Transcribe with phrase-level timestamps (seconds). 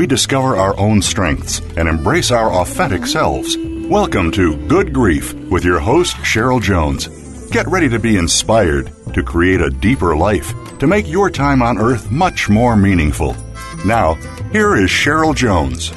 [0.00, 3.58] we discover our own strengths and embrace our authentic selves.
[3.58, 7.06] Welcome to Good Grief with your host, Cheryl Jones.
[7.50, 11.76] Get ready to be inspired to create a deeper life, to make your time on
[11.76, 13.36] earth much more meaningful.
[13.84, 14.14] Now,
[14.52, 15.92] here is Cheryl Jones.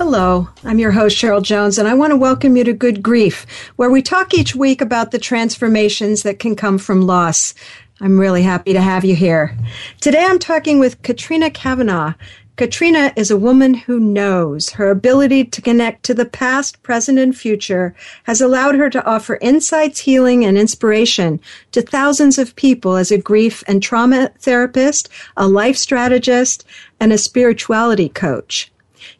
[0.00, 3.46] Hello, I'm your host, Cheryl Jones, and I want to welcome you to Good Grief,
[3.76, 7.54] where we talk each week about the transformations that can come from loss.
[8.02, 9.54] I'm really happy to have you here.
[10.00, 12.14] Today I'm talking with Katrina Cavanough.
[12.56, 17.36] Katrina is a woman who knows her ability to connect to the past, present, and
[17.36, 21.40] future has allowed her to offer insights, healing, and inspiration
[21.72, 26.64] to thousands of people as a grief and trauma therapist, a life strategist,
[27.00, 28.72] and a spirituality coach.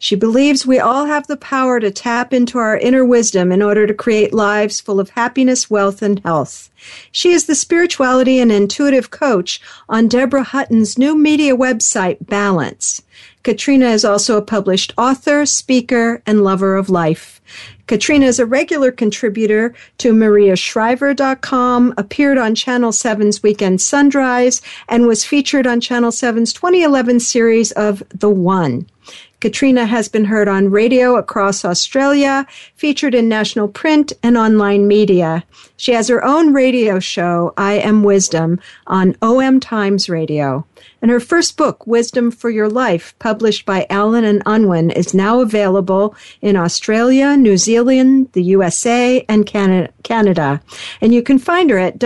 [0.03, 3.85] She believes we all have the power to tap into our inner wisdom in order
[3.85, 6.71] to create lives full of happiness, wealth, and health.
[7.11, 13.03] She is the spirituality and intuitive coach on Deborah Hutton's new media website, Balance.
[13.43, 17.39] Katrina is also a published author, speaker, and lover of life.
[17.85, 25.23] Katrina is a regular contributor to mariashriver.com, appeared on Channel 7's Weekend Sunrise, and was
[25.23, 28.87] featured on Channel 7's 2011 series of The One.
[29.41, 35.43] Katrina has been heard on radio across Australia, featured in national print and online media.
[35.77, 40.65] She has her own radio show, I Am Wisdom, on OM Times Radio.
[41.01, 45.41] And her first book, Wisdom for Your Life, published by Allen and Unwin, is now
[45.41, 50.61] available in Australia, New Zealand, the USA, and Canada.
[51.01, 51.99] And you can find her at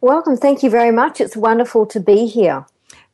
[0.01, 0.37] Welcome.
[0.37, 1.19] Thank you very much.
[1.19, 2.67] It's wonderful to be here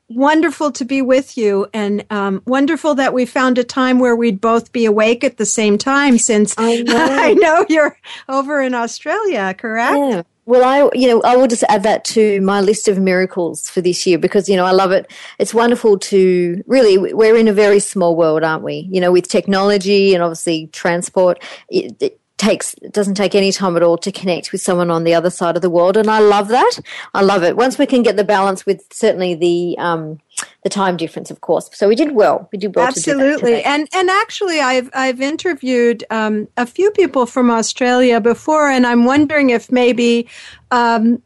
[0.10, 4.42] wonderful to be with you and um, wonderful that we found a time where we'd
[4.42, 7.98] both be awake at the same time since I know, I know you're
[8.30, 9.98] over in Australia, correct?
[9.98, 10.24] Yeah.
[10.46, 13.80] Well, I, you know, I will just add that to my list of miracles for
[13.80, 15.10] this year because, you know, I love it.
[15.40, 18.90] It's wonderful to really, we're in a very small world, aren't we?
[18.92, 23.84] You know, with technology and obviously transport, it, it, takes doesn't take any time at
[23.84, 26.50] all to connect with someone on the other side of the world, and I love
[26.50, 26.80] that.
[27.14, 27.56] I love it.
[27.56, 30.20] Once we can get the balance with certainly the um,
[30.64, 31.70] the time difference, of course.
[31.74, 32.48] So we did well.
[32.52, 32.88] We did well.
[32.88, 38.88] Absolutely, and and actually, I've I've interviewed um, a few people from Australia before, and
[38.88, 40.28] I'm wondering if maybe
[40.72, 41.22] um,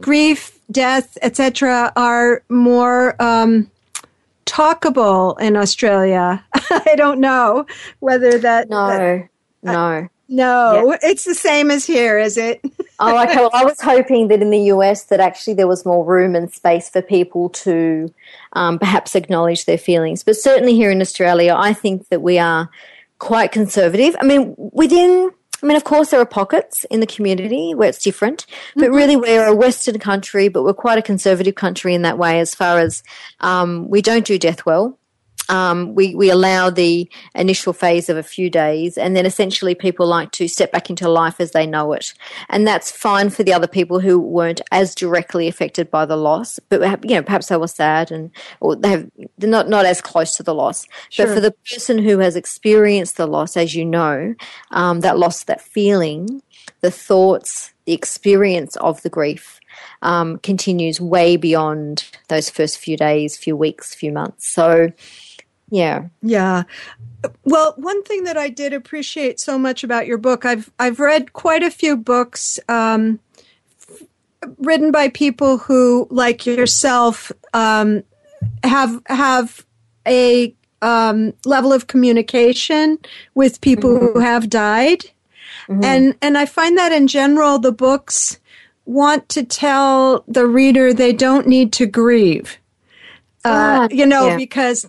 [0.00, 3.70] grief, death, etc., are more um,
[4.46, 6.42] talkable in Australia.
[6.54, 7.66] I don't know
[8.00, 8.70] whether that.
[8.70, 9.28] No, that,
[9.62, 10.08] no.
[10.32, 12.60] No, it's the same as here, is it?
[13.00, 13.34] oh, okay.
[13.34, 16.52] Well, I was hoping that in the US that actually there was more room and
[16.52, 18.14] space for people to
[18.52, 20.22] um, perhaps acknowledge their feelings.
[20.22, 22.70] But certainly here in Australia, I think that we are
[23.18, 24.14] quite conservative.
[24.20, 25.32] I mean, within
[25.62, 28.94] I mean, of course, there are pockets in the community where it's different, but mm-hmm.
[28.94, 32.54] really we're a Western country, but we're quite a conservative country in that way as
[32.54, 33.02] far as
[33.40, 34.96] um, we don't do death well
[35.50, 40.06] um, we, we allow the initial phase of a few days, and then essentially people
[40.06, 42.14] like to step back into life as they know it.
[42.48, 46.58] And that's fine for the other people who weren't as directly affected by the loss,
[46.68, 50.00] but you know, perhaps they were sad and or they have, they're not, not as
[50.00, 50.86] close to the loss.
[51.08, 51.26] Sure.
[51.26, 54.34] But for the person who has experienced the loss, as you know,
[54.70, 56.42] um, that loss, that feeling,
[56.80, 59.58] the thoughts, the experience of the grief,
[60.02, 64.48] um, continues way beyond those first few days, few weeks, few months.
[64.48, 64.90] So,
[65.70, 66.08] yeah.
[66.22, 66.64] Yeah.
[67.44, 71.32] Well, one thing that I did appreciate so much about your book, I've I've read
[71.32, 73.20] quite a few books um,
[74.58, 78.02] written by people who, like yourself, um,
[78.64, 79.64] have have
[80.06, 82.98] a um, level of communication
[83.34, 84.06] with people mm-hmm.
[84.06, 85.04] who have died,
[85.68, 85.84] mm-hmm.
[85.84, 88.40] and and I find that in general the books
[88.86, 92.58] want to tell the reader they don't need to grieve.
[93.44, 93.48] Uh,
[93.84, 94.36] ah, you know, yeah.
[94.36, 94.86] because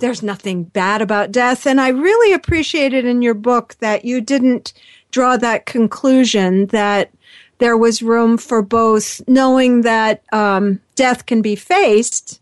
[0.00, 1.66] there's nothing bad about death.
[1.66, 4.72] And I really appreciated in your book that you didn't
[5.10, 7.10] draw that conclusion that
[7.58, 12.40] there was room for both knowing that um, death can be faced,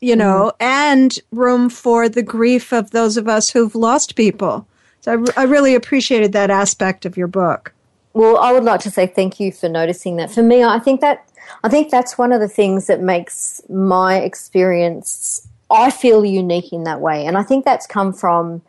[0.00, 0.64] you know, mm-hmm.
[0.64, 4.66] and room for the grief of those of us who've lost people.
[5.02, 7.72] So I, I really appreciated that aspect of your book.
[8.14, 10.30] Well, I would like to say thank you for noticing that.
[10.30, 11.28] For me, I think that
[11.62, 16.84] I think that's one of the things that makes my experience I feel unique in
[16.84, 17.26] that way.
[17.26, 18.62] And I think that's come from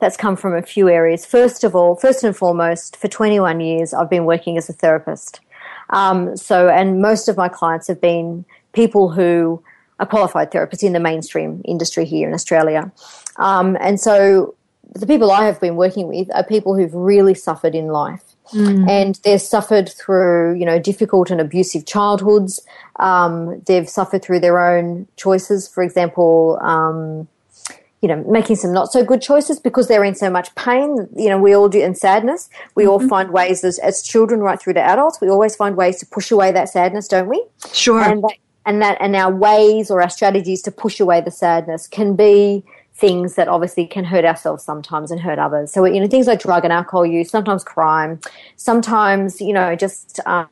[0.00, 1.26] that's come from a few areas.
[1.26, 5.40] First of all, first and foremost, for 21 years, I've been working as a therapist.
[5.90, 9.62] Um, so, and most of my clients have been people who
[9.98, 12.90] are qualified therapists in the mainstream industry here in Australia.
[13.36, 14.54] Um, and so,
[14.94, 18.24] the people I have been working with are people who've really suffered in life.
[18.52, 18.88] Mm.
[18.88, 22.60] And they've suffered through, you know, difficult and abusive childhoods.
[22.96, 25.68] Um, they've suffered through their own choices.
[25.68, 27.28] For example, um,
[28.00, 31.08] you know, making some not so good choices because they're in so much pain.
[31.14, 32.48] You know, we all do, and sadness.
[32.74, 32.90] We mm-hmm.
[32.90, 35.20] all find ways as, as children right through to adults.
[35.20, 37.44] We always find ways to push away that sadness, don't we?
[37.72, 38.02] Sure.
[38.02, 41.86] And that, and that, and our ways or our strategies to push away the sadness
[41.86, 42.64] can be
[43.00, 45.72] things that obviously can hurt ourselves sometimes and hurt others.
[45.72, 48.20] So, you know, things like drug and alcohol use, sometimes crime,
[48.56, 50.48] sometimes, you know, just, um,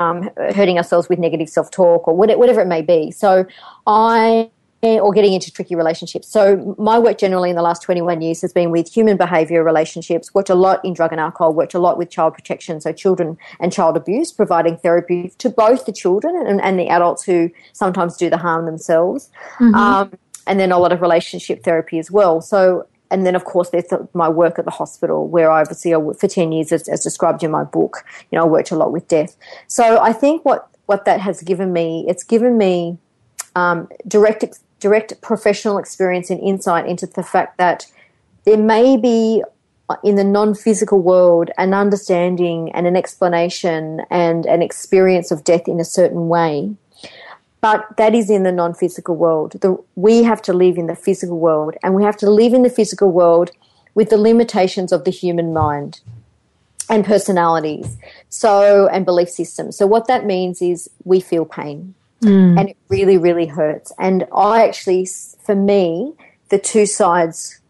[0.00, 3.10] um, hurting ourselves with negative self talk or whatever it may be.
[3.10, 3.46] So,
[3.86, 4.50] I
[4.82, 6.28] or getting into tricky relationships.
[6.28, 10.32] So my work generally in the last 21 years has been with human behavior relationships,
[10.34, 13.36] worked a lot in drug and alcohol, worked a lot with child protection, so children
[13.58, 18.16] and child abuse, providing therapy to both the children and, and the adults who sometimes
[18.16, 19.30] do the harm themselves.
[19.58, 19.74] Mm-hmm.
[19.74, 20.18] Um,
[20.48, 22.40] and then a lot of relationship therapy as well.
[22.40, 23.84] So, and then of course there's
[24.14, 27.50] my work at the hospital where I obviously for 10 years as, as, described in
[27.50, 29.36] my book, you know, I worked a lot with death.
[29.66, 32.98] So I think what, what that has given me, it's given me
[33.54, 34.44] um, direct,
[34.80, 37.86] direct professional experience and insight into the fact that
[38.44, 39.42] there may be
[40.04, 45.80] in the non-physical world an understanding and an explanation and an experience of death in
[45.80, 46.74] a certain way
[47.60, 49.52] but that is in the non physical world.
[49.60, 52.62] The, we have to live in the physical world, and we have to live in
[52.62, 53.50] the physical world
[53.94, 56.00] with the limitations of the human mind
[56.88, 57.96] and personalities.
[58.28, 59.76] So, and belief systems.
[59.76, 62.58] So, what that means is we feel pain, mm.
[62.58, 63.92] and it really, really hurts.
[63.98, 65.06] And I actually,
[65.40, 66.12] for me,
[66.50, 67.60] the two sides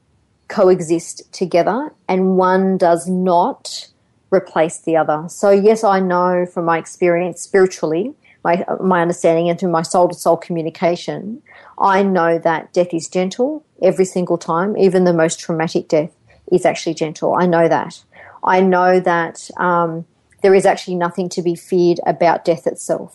[0.49, 3.89] coexist together, and one does not
[4.31, 5.25] replace the other.
[5.29, 8.15] So, yes, I know from my experience spiritually
[8.49, 11.43] my my understanding and through my soul to soul communication,
[11.79, 14.77] I know that death is gentle every single time.
[14.77, 16.13] Even the most traumatic death
[16.51, 17.35] is actually gentle.
[17.35, 18.03] I know that.
[18.43, 20.07] I know that um,
[20.43, 23.13] there is actually nothing to be feared about death itself.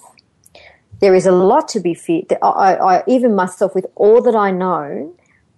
[1.00, 2.34] There is a lot to be feared.
[2.42, 5.16] I, I, even myself, with all that I know,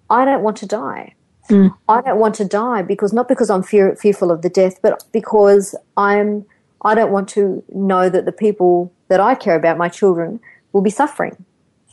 [0.10, 1.14] I don't want to die.
[1.50, 1.76] Mm.
[1.88, 5.04] I don't want to die because not because I'm fear, fearful of the death, but
[5.12, 6.46] because I'm.
[6.84, 10.40] I don't want to know that the people that I care about, my children,
[10.74, 11.46] will be suffering.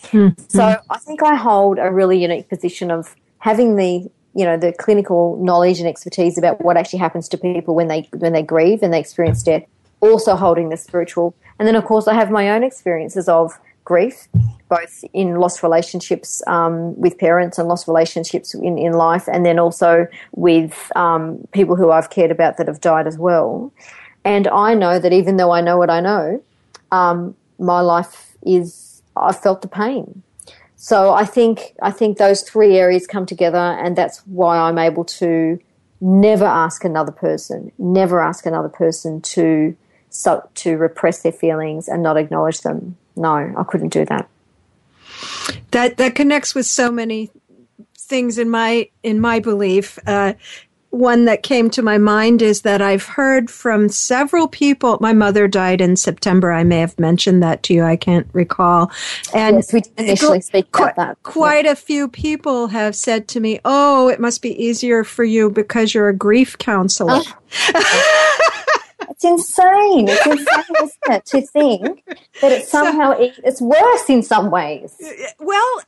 [0.05, 0.43] Mm-hmm.
[0.49, 4.73] So I think I hold a really unique position of having the you know the
[4.73, 8.83] clinical knowledge and expertise about what actually happens to people when they when they grieve
[8.83, 9.65] and they experience death
[10.01, 14.29] also holding the spiritual and then of course i have my own experiences of grief
[14.69, 19.59] both in lost relationships um, with parents and lost relationships in, in life and then
[19.59, 23.73] also with um, people who i've cared about that have died as well
[24.25, 26.43] and i know that even though i know what i know
[26.93, 30.23] um, my life is I felt the pain.
[30.77, 35.05] So I think I think those three areas come together, and that's why I'm able
[35.05, 35.59] to
[36.01, 39.77] never ask another person, never ask another person to
[40.11, 42.97] so, to repress their feelings and not acknowledge them.
[43.17, 44.29] No, I couldn't do that.
[45.71, 47.31] That that connects with so many
[47.97, 49.99] things in my in my belief.
[50.07, 50.35] Uh,
[50.93, 54.99] one that came to my mind is that I've heard from several people.
[55.01, 56.53] My mother died in September.
[56.53, 57.83] I may have mentioned that to you.
[57.83, 58.93] I can't recall.
[59.35, 61.23] And yes, we did initially speak about that.
[61.23, 65.51] Quite a few people have said to me, "Oh, it must be easier for you
[65.51, 67.23] because you're a grief counselor."
[67.75, 68.49] Oh.
[69.13, 70.09] it's insane.
[70.09, 72.05] It's insane, isn't it, to think
[72.41, 74.97] that it's somehow it's worse in some ways.
[75.39, 75.83] Well,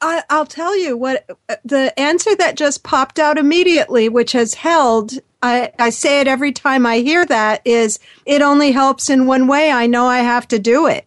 [0.00, 4.54] I, will tell you what uh, the answer that just popped out immediately, which has
[4.54, 5.12] held.
[5.42, 9.46] I, I say it every time I hear that is it only helps in one
[9.46, 9.70] way.
[9.70, 11.06] I know I have to do it.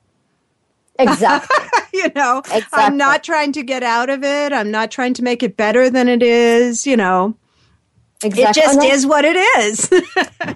[0.98, 1.66] Exactly.
[1.94, 2.80] you know, exactly.
[2.80, 4.54] I'm not trying to get out of it.
[4.54, 6.88] I'm not trying to make it better than it is.
[6.88, 7.36] You know,
[8.24, 8.62] exactly.
[8.62, 9.90] it just is what it is.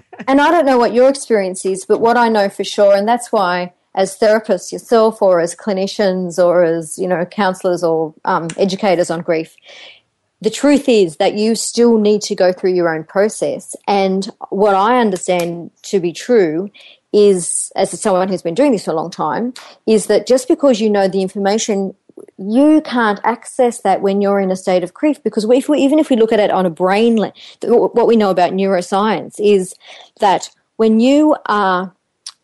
[0.26, 3.06] and I don't know what your experience is, but what I know for sure, and
[3.08, 8.48] that's why as therapists yourself or as clinicians or as you know counselors or um,
[8.58, 9.56] educators on grief
[10.40, 13.74] the truth is that you still need to go through your own process.
[13.86, 16.70] And what I understand to be true
[17.12, 19.54] is, as someone who's been doing this for a long time,
[19.86, 21.94] is that just because you know the information,
[22.38, 25.22] you can't access that when you're in a state of grief.
[25.22, 27.30] Because if we, even if we look at it on a brain,
[27.62, 29.74] what we know about neuroscience is
[30.20, 31.92] that when you are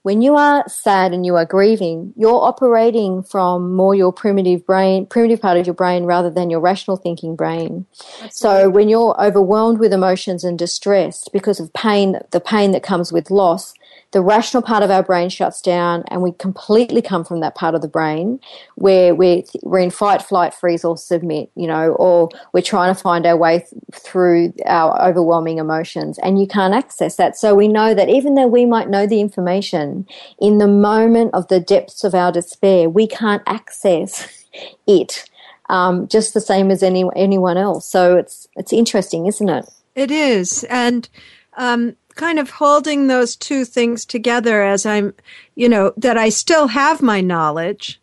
[0.02, 5.06] when you are sad and you are grieving, you're operating from more your primitive brain,
[5.06, 7.86] primitive part of your brain rather than your rational thinking brain.
[8.20, 8.66] That's so right.
[8.66, 13.30] when you're overwhelmed with emotions and distressed because of pain, the pain that comes with
[13.30, 13.74] loss,
[14.12, 17.74] the rational part of our brain shuts down and we completely come from that part
[17.74, 18.38] of the brain
[18.74, 23.00] where we're, we're in fight, flight, freeze, or submit, you know, or we're trying to
[23.00, 27.36] find our way th- through our overwhelming emotions and you can't access that.
[27.36, 30.06] So we know that even though we might know the information
[30.38, 34.46] in the moment of the depths of our despair, we can't access
[34.86, 35.24] it.
[35.68, 37.88] Um, just the same as any anyone else.
[37.88, 39.64] So it's it's interesting, isn't it?
[39.94, 41.08] It is, and
[41.56, 45.14] um, kind of holding those two things together as I'm,
[45.54, 48.00] you know, that I still have my knowledge.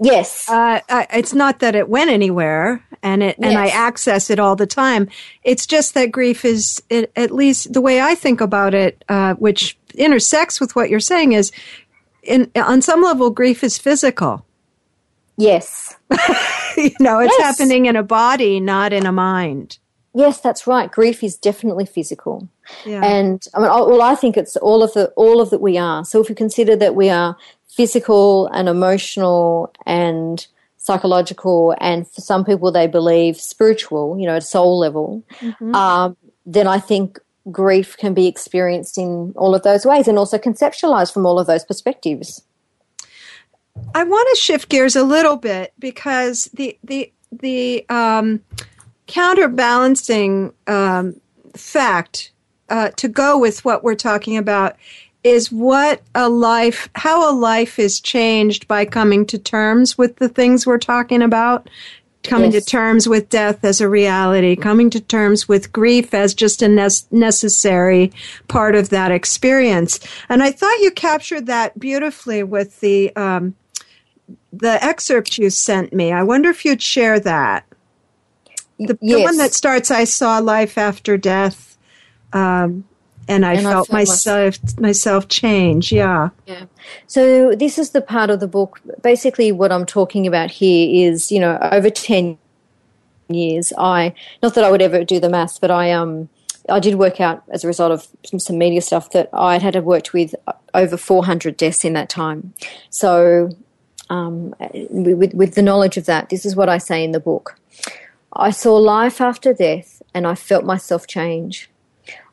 [0.00, 0.48] Yes.
[0.48, 3.48] Uh, I, it's not that it went anywhere and it, yes.
[3.48, 5.08] and I access it all the time.
[5.42, 9.34] It's just that grief is, it, at least the way I think about it, uh,
[9.34, 11.50] which intersects with what you're saying is
[12.22, 14.44] in, on some level, grief is physical.
[15.36, 15.96] Yes.
[16.76, 17.58] you know, it's yes.
[17.58, 19.78] happening in a body, not in a mind.
[20.14, 20.90] Yes, that's right.
[20.90, 22.48] Grief is definitely physical,
[22.84, 23.04] yeah.
[23.04, 26.04] and I mean, well, I think it's all of the all of that we are.
[26.04, 27.36] So if we consider that we are
[27.68, 30.46] physical and emotional and
[30.76, 35.74] psychological, and for some people they believe spiritual, you know, at soul level, mm-hmm.
[35.74, 37.18] um, then I think
[37.50, 41.46] grief can be experienced in all of those ways, and also conceptualized from all of
[41.46, 42.42] those perspectives.
[43.94, 48.40] I want to shift gears a little bit because the the the um,
[49.06, 51.20] counterbalancing um,
[51.54, 52.32] fact
[52.68, 54.76] uh, to go with what we're talking about
[55.24, 60.28] is what a life, how a life is changed by coming to terms with the
[60.28, 61.68] things we're talking about,
[62.22, 62.64] coming yes.
[62.64, 66.68] to terms with death as a reality, coming to terms with grief as just a
[66.68, 68.12] ne- necessary
[68.46, 69.98] part of that experience.
[70.28, 73.56] And I thought you captured that beautifully with the um,
[74.52, 76.12] the excerpt you sent me.
[76.12, 77.66] I wonder if you'd share that.
[78.78, 79.18] The, yes.
[79.18, 81.65] the one that starts, I saw life after death.
[82.36, 82.84] Um,
[83.28, 85.90] and I and felt, I felt myself myself change.
[85.90, 86.30] Yeah.
[86.46, 86.66] Yeah.
[87.06, 88.80] So this is the part of the book.
[89.02, 92.38] Basically, what I'm talking about here is, you know, over ten
[93.28, 93.72] years.
[93.76, 96.28] I not that I would ever do the maths, but I um
[96.68, 99.76] I did work out as a result of some, some media stuff that I had
[99.84, 100.34] worked with
[100.74, 102.54] over 400 deaths in that time.
[102.90, 103.50] So,
[104.10, 104.54] um,
[104.90, 107.58] with, with the knowledge of that, this is what I say in the book.
[108.32, 111.70] I saw life after death and I felt myself change.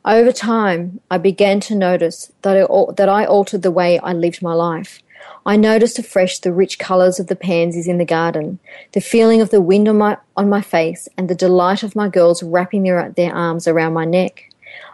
[0.06, 4.42] Over time, I began to notice that I, that I altered the way I lived
[4.42, 5.00] my life.
[5.46, 8.60] I noticed afresh the rich colours of the pansies in the garden,
[8.92, 12.10] the feeling of the wind on my, on my face, and the delight of my
[12.10, 14.50] girls wrapping their, their arms around my neck.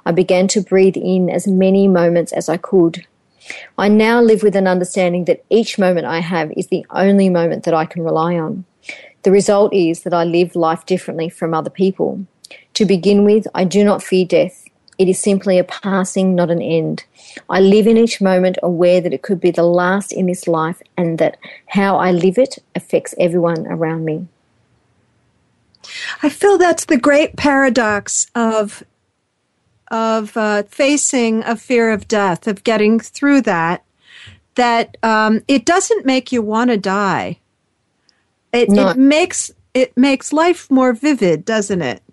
[0.06, 3.08] I began to breathe in as many moments as I could.
[3.80, 7.64] I now live with an understanding that each moment I have is the only moment
[7.64, 8.66] that I can rely on.
[9.24, 12.26] The result is that I live life differently from other people.
[12.76, 14.69] To begin with, I do not fear death.
[15.00, 17.06] It is simply a passing, not an end.
[17.50, 20.82] I live in each moment aware that it could be the last in this life
[20.98, 21.38] and that
[21.68, 24.28] how I live it affects everyone around me.
[26.22, 28.84] I feel that's the great paradox of
[29.90, 33.84] of uh, facing a fear of death, of getting through that.
[34.56, 37.40] That um, it doesn't make you want to die.
[38.52, 42.04] It, it makes it makes life more vivid, doesn't it?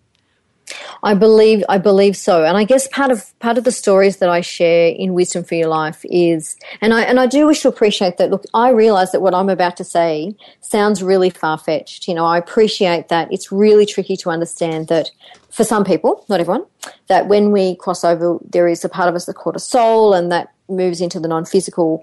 [1.03, 4.29] I believe I believe so, and I guess part of part of the stories that
[4.29, 7.69] I share in Wisdom for Your Life is, and I and I do wish to
[7.69, 8.31] appreciate that.
[8.31, 12.09] Look, I realize that what I'm about to say sounds really far fetched.
[12.09, 15.11] You know, I appreciate that it's really tricky to understand that
[15.51, 16.67] for some people, not everyone,
[17.07, 20.15] that when we cross over, there is a part of us that called a soul,
[20.15, 22.03] and that moves into the non physical.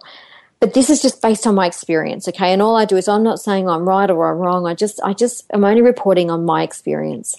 [0.62, 2.53] But this is just based on my experience, okay?
[2.53, 4.65] And all I do is I'm not saying I'm right or I'm wrong.
[4.65, 7.36] I just, I just, I'm only reporting on my experience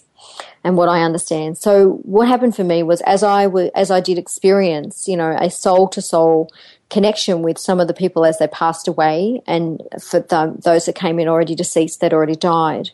[0.65, 1.59] and what I understand.
[1.59, 5.37] So what happened for me was as I w- as I did experience, you know,
[5.39, 6.51] a soul to soul
[6.91, 10.95] connection with some of the people as they passed away, and for the, those that
[10.95, 12.91] came in already deceased, that already died,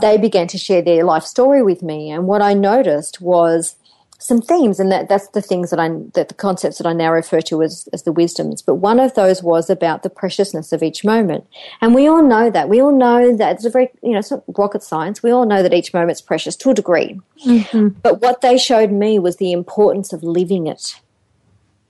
[0.00, 2.10] they began to share their life story with me.
[2.10, 3.76] And what I noticed was
[4.22, 7.12] some themes, and that, that's the things that I that the concepts that I now
[7.12, 8.62] refer to as as the wisdoms.
[8.62, 11.46] But one of those was about the preciousness of each moment,
[11.80, 12.68] and we all know that.
[12.68, 15.22] We all know that it's a very you know it's not rocket science.
[15.22, 17.20] We all know that each moment's precious to a degree.
[17.44, 17.88] Mm-hmm.
[18.02, 21.00] But what they showed me was the importance of living it.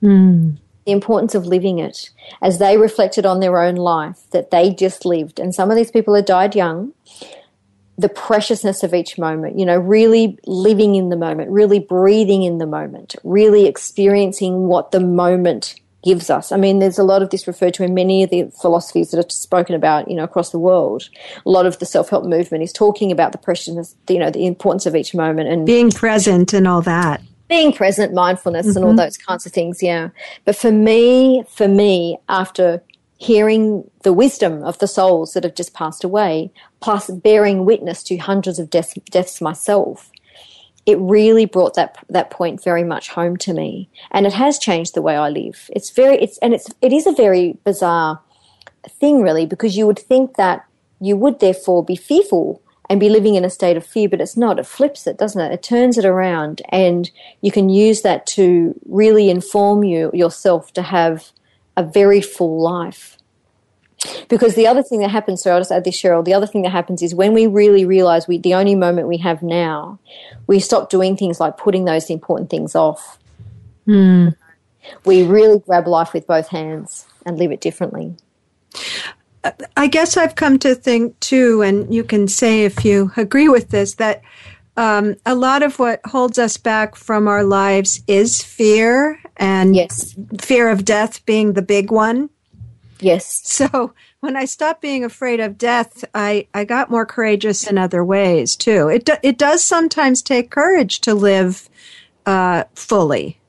[0.01, 0.57] Mm.
[0.85, 2.09] The importance of living it
[2.41, 5.39] as they reflected on their own life that they just lived.
[5.39, 6.91] And some of these people had died young
[7.97, 12.57] the preciousness of each moment, you know, really living in the moment, really breathing in
[12.57, 16.51] the moment, really experiencing what the moment gives us.
[16.51, 19.25] I mean, there's a lot of this referred to in many of the philosophies that
[19.25, 21.07] are spoken about, you know, across the world.
[21.45, 24.85] A lot of the self-help movement is talking about the preciousness, you know, the importance
[24.85, 27.21] of each moment and being present and all that.
[27.47, 28.77] Being present, mindfulness mm-hmm.
[28.77, 28.97] and all mm-hmm.
[28.97, 30.09] those kinds of things, yeah.
[30.45, 32.81] But for me, for me, after
[33.23, 36.51] hearing the wisdom of the souls that have just passed away,
[36.81, 40.11] plus bearing witness to hundreds of deaths, deaths myself,
[40.85, 44.93] it really brought that that point very much home to me, and it has changed
[44.93, 45.69] the way I live.
[45.73, 48.19] It's very it's and it's it is a very bizarre
[48.99, 50.65] thing, really, because you would think that
[50.99, 54.35] you would therefore be fearful and be living in a state of fear, but it's
[54.35, 54.59] not.
[54.59, 55.53] It flips it, doesn't it?
[55.53, 57.09] It turns it around, and
[57.41, 61.31] you can use that to really inform you yourself to have
[61.77, 63.12] a very full life.
[64.27, 66.63] Because the other thing that happens, so I'll just add this, Cheryl, the other thing
[66.63, 69.99] that happens is when we really realize we, the only moment we have now,
[70.47, 73.17] we stop doing things like putting those important things off.
[73.87, 74.35] Mm.
[75.05, 78.15] We really grab life with both hands and live it differently.
[79.75, 83.69] I guess I've come to think too, and you can say if you agree with
[83.69, 84.21] this, that
[84.77, 90.15] um, a lot of what holds us back from our lives is fear, and yes.
[90.39, 92.29] fear of death being the big one.
[93.03, 93.41] Yes.
[93.63, 98.03] So when I stopped being afraid of death, I, I got more courageous in other
[98.03, 98.87] ways too.
[98.87, 101.69] It do, it does sometimes take courage to live
[102.25, 103.39] uh, fully.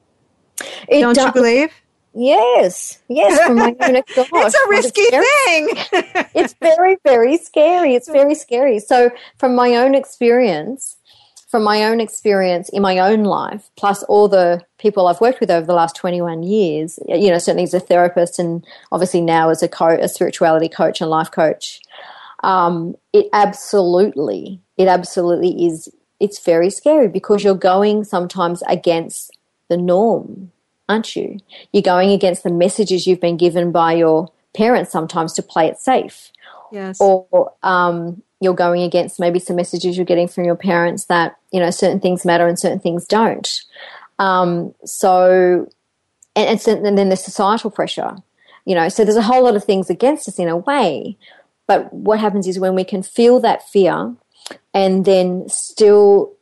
[0.89, 1.73] It Don't do- you believe?
[2.15, 3.41] Yes, yes.
[3.45, 6.25] From my own gosh, it's a risky thing.
[6.35, 7.97] it's very, very scary.
[7.97, 8.79] It's very scary.
[8.79, 10.94] So, from my own experience,
[11.55, 15.53] from my own experience in my own life, plus all the people I've worked with
[15.53, 19.63] over the last 21 years, you know, certainly as a therapist and obviously now as
[19.63, 21.81] a, co- a spirituality coach and life coach,
[22.43, 29.31] um, it absolutely, it absolutely is, it's very scary because you're going sometimes against
[29.69, 30.51] the norm,
[30.89, 31.39] aren't you?
[31.73, 35.79] You're going against the messages you've been given by your parents sometimes to play it
[35.79, 36.33] safe.
[36.73, 37.01] Yes.
[37.01, 41.59] Or, um, you're going against maybe some messages you're getting from your parents that you
[41.59, 43.63] know certain things matter and certain things don't.
[44.19, 45.69] Um, so,
[46.37, 48.17] and, and, and then the societal pressure,
[48.65, 48.89] you know.
[48.89, 51.17] So there's a whole lot of things against us in a way.
[51.67, 54.15] But what happens is when we can feel that fear
[54.73, 56.33] and then still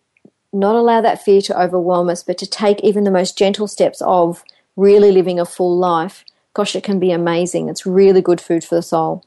[0.52, 4.02] not allow that fear to overwhelm us, but to take even the most gentle steps
[4.02, 4.44] of
[4.76, 7.68] really living a full life, gosh, it can be amazing.
[7.68, 9.24] It's really good food for the soul.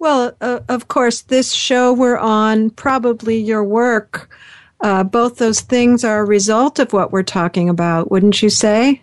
[0.00, 4.30] Well, uh, of course, this show we're on, probably your work,
[4.80, 9.02] uh, both those things are a result of what we're talking about, wouldn't you say?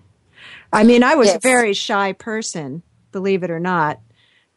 [0.74, 1.36] I mean, I was yes.
[1.36, 2.82] a very shy person,
[3.12, 4.00] believe it or not.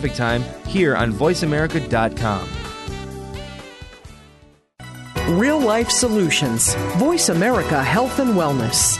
[0.00, 2.48] Time here on VoiceAmerica.com.
[5.38, 6.74] Real life solutions.
[6.96, 8.98] Voice America Health and Wellness.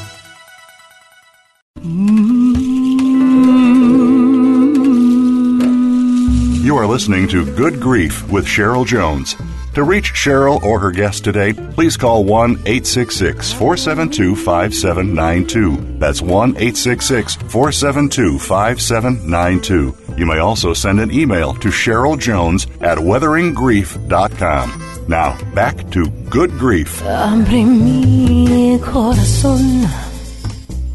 [6.62, 9.36] You are listening to Good Grief with Cheryl Jones.
[9.74, 15.98] To reach Cheryl or her guest today, please call 1 866 472 5792.
[15.98, 19.96] That's 1 866 472 5792.
[20.18, 25.06] You may also send an email to Cheryl Jones at weatheringgrief.com.
[25.08, 27.00] Now, back to Good Grief.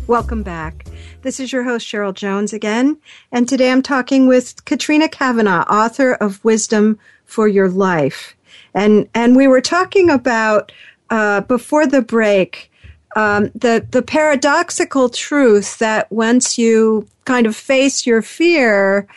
[0.08, 0.86] Welcome back.
[1.24, 2.98] This is your host, Cheryl Jones, again.
[3.32, 8.37] And today I'm talking with Katrina Cavanough, author of Wisdom for Your Life.
[8.78, 10.72] And, and we were talking about,
[11.10, 12.72] uh, before the break,
[13.16, 19.08] um, the, the paradoxical truth that once you kind of face your fear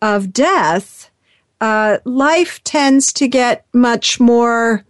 [0.00, 1.10] of death,
[1.60, 4.84] uh, life tends to get much more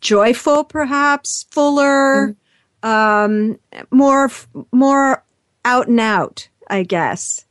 [0.00, 2.34] joyful, perhaps, fuller,
[2.82, 3.60] um,
[3.92, 4.28] more,
[4.72, 5.22] more
[5.64, 7.44] out and out, I guess.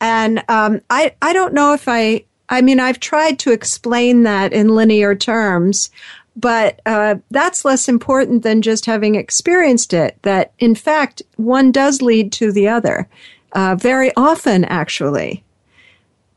[0.00, 4.52] And um, I, I don't know if I, I mean, I've tried to explain that
[4.52, 5.90] in linear terms,
[6.36, 10.16] but uh, that's less important than just having experienced it.
[10.22, 13.08] That, in fact, one does lead to the other,
[13.52, 15.44] uh, very often, actually.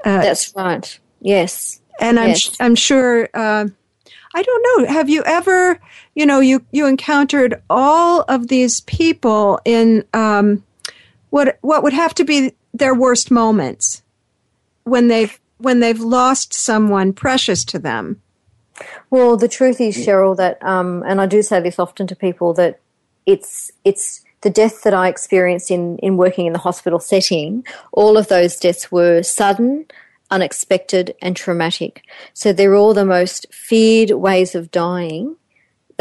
[0.04, 1.00] Uh, that's right.
[1.21, 1.80] Yes.
[2.00, 2.58] And I'm, yes.
[2.60, 3.30] I'm sure.
[3.34, 3.67] Uh,
[4.34, 4.93] I don't know.
[4.93, 5.80] Have you ever,
[6.15, 10.63] you know, you you encountered all of these people in um,
[11.32, 14.02] what what would have to be their worst moments
[14.84, 18.21] when they've when they've lost someone precious to them.
[19.10, 22.54] Well, the truth is, Cheryl, that um, and I do say this often to people
[22.56, 22.80] that
[23.26, 27.65] it's it's the death that I experienced in in working in the hospital setting.
[27.91, 29.86] All of those deaths were sudden,
[30.32, 32.04] unexpected, and traumatic.
[32.34, 35.36] So they're all the most feared ways of dying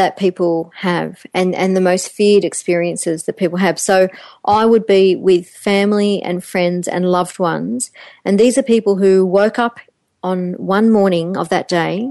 [0.00, 3.78] that people have and, and the most feared experiences that people have.
[3.78, 4.08] So
[4.46, 7.90] I would be with family and friends and loved ones.
[8.24, 9.78] And these are people who woke up
[10.22, 12.10] on one morning of that day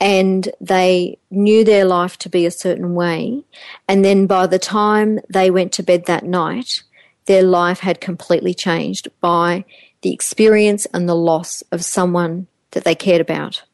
[0.00, 3.44] and they knew their life to be a certain way.
[3.86, 6.82] And then by the time they went to bed that night,
[7.26, 9.66] their life had completely changed by
[10.00, 13.64] the experience and the loss of someone that they cared about.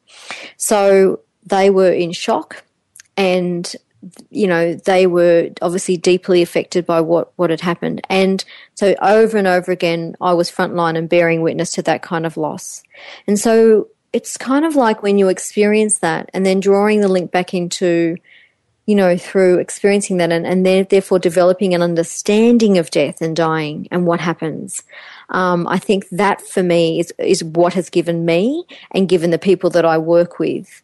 [0.57, 2.65] So they were in shock
[3.19, 3.75] and
[4.31, 8.01] you know they were obviously deeply affected by what what had happened.
[8.09, 8.43] And
[8.75, 12.39] so over and over again I was frontline and bearing witness to that kind of
[12.39, 12.83] loss.
[13.27, 17.31] And so it's kind of like when you experience that and then drawing the link
[17.31, 18.17] back into
[18.87, 23.89] you know through experiencing that and, and therefore developing an understanding of death and dying
[23.91, 24.85] and what happens.
[25.31, 29.39] Um, I think that for me is is what has given me and given the
[29.41, 30.83] people that I work with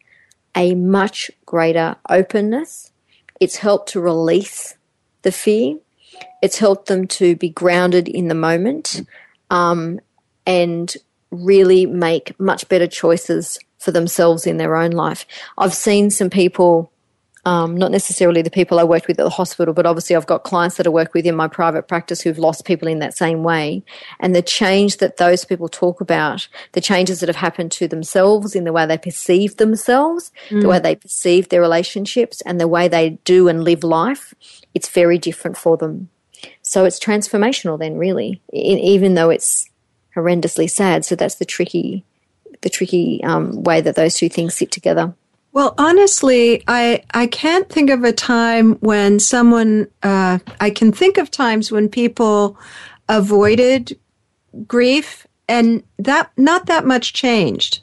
[0.55, 2.91] a much greater openness.
[3.39, 4.75] It's helped to release
[5.23, 5.77] the fear.
[6.41, 9.01] It's helped them to be grounded in the moment
[9.49, 9.99] um,
[10.45, 10.95] and
[11.31, 15.25] really make much better choices for themselves in their own life.
[15.57, 16.91] I've seen some people
[17.45, 20.43] um, not necessarily the people I worked with at the hospital, but obviously I've got
[20.43, 23.43] clients that I work with in my private practice who've lost people in that same
[23.43, 23.83] way.
[24.19, 28.55] And the change that those people talk about, the changes that have happened to themselves
[28.55, 30.61] in the way they perceive themselves, mm.
[30.61, 34.33] the way they perceive their relationships, and the way they do and live life,
[34.73, 36.09] it's very different for them.
[36.63, 39.69] So it's transformational then, really, even though it's
[40.15, 41.05] horrendously sad.
[41.05, 42.03] So that's the tricky,
[42.61, 45.13] the tricky um, way that those two things sit together.
[45.55, 49.87] Well, honestly, I I can't think of a time when someone.
[50.03, 52.57] Uh, I can think of times when people
[53.07, 53.97] avoided
[54.67, 57.79] grief, and that not that much changed.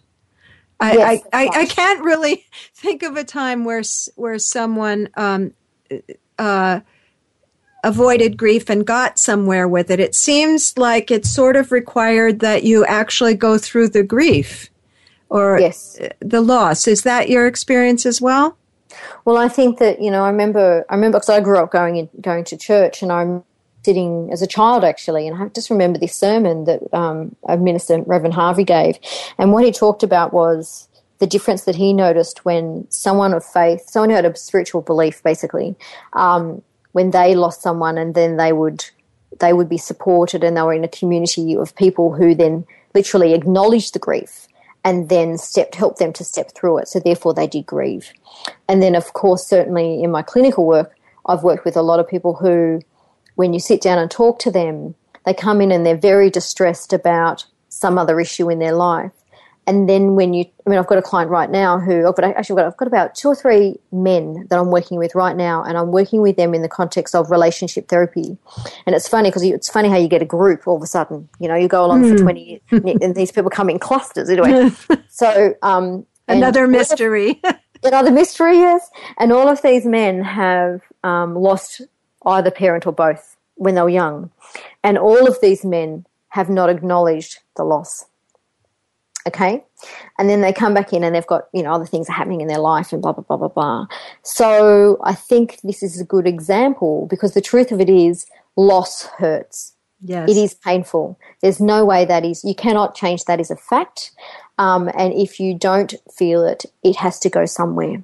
[0.81, 3.83] I, Yes, I, I, I can't really think of a time where
[4.17, 5.55] where someone um,
[6.39, 6.81] uh,
[7.83, 9.99] avoided grief and got somewhere with it.
[9.99, 14.69] It seems like it's sort of required that you actually go through the grief
[15.33, 15.99] or Yes.
[16.21, 16.87] the loss.
[16.87, 18.57] Is that your experience as well?
[19.25, 21.97] Well, I think that you know, I remember, I remember because I grew up going
[21.97, 23.43] in, going to church, and I'm
[23.85, 28.03] sitting as a child actually, and I just remember this sermon that um, a minister,
[28.03, 28.99] Reverend Harvey, gave,
[29.39, 33.89] and what he talked about was the difference that he noticed when someone of faith,
[33.89, 35.75] someone who had a spiritual belief, basically,
[36.13, 36.61] um,
[36.93, 38.85] when they lost someone, and then they would
[39.41, 43.33] they would be supported, and they were in a community of people who then literally
[43.33, 44.42] acknowledged the grief
[44.85, 46.89] and then stepped helped them to step through it.
[46.89, 48.13] So therefore, they did grieve.
[48.69, 52.09] And then, of course, certainly in my clinical work, I've worked with a lot of
[52.09, 52.81] people who,
[53.37, 56.93] when you sit down and talk to them, they come in and they're very distressed
[56.93, 59.13] about some other issue in their life.
[59.73, 62.25] And then when you, I mean, I've got a client right now who, I've got,
[62.25, 65.35] actually, I've got, I've got about two or three men that I'm working with right
[65.35, 68.37] now, and I'm working with them in the context of relationship therapy.
[68.85, 71.27] And it's funny because it's funny how you get a group all of a sudden.
[71.41, 74.71] You know, you go along for 20 years, and these people come in clusters anyway.
[75.09, 77.41] so, um, Another mystery.
[77.83, 78.91] another mystery, yes.
[79.19, 81.81] And all of these men have um, lost
[82.27, 84.31] either parent or both when they were young.
[84.85, 88.05] And all of these men have not acknowledged the loss.
[89.27, 89.65] Okay?
[90.19, 92.41] And then they come back in and they've got, you know, other things are happening
[92.41, 93.87] in their life and blah, blah, blah, blah, blah.
[94.23, 99.05] So I think this is a good example because the truth of it is loss
[99.19, 99.75] hurts.
[100.01, 100.29] yes.
[100.29, 101.19] It is painful.
[101.41, 104.11] There's no way that is, you cannot change that as a fact.
[104.59, 108.03] Um, and if you don't feel it, it has to go somewhere.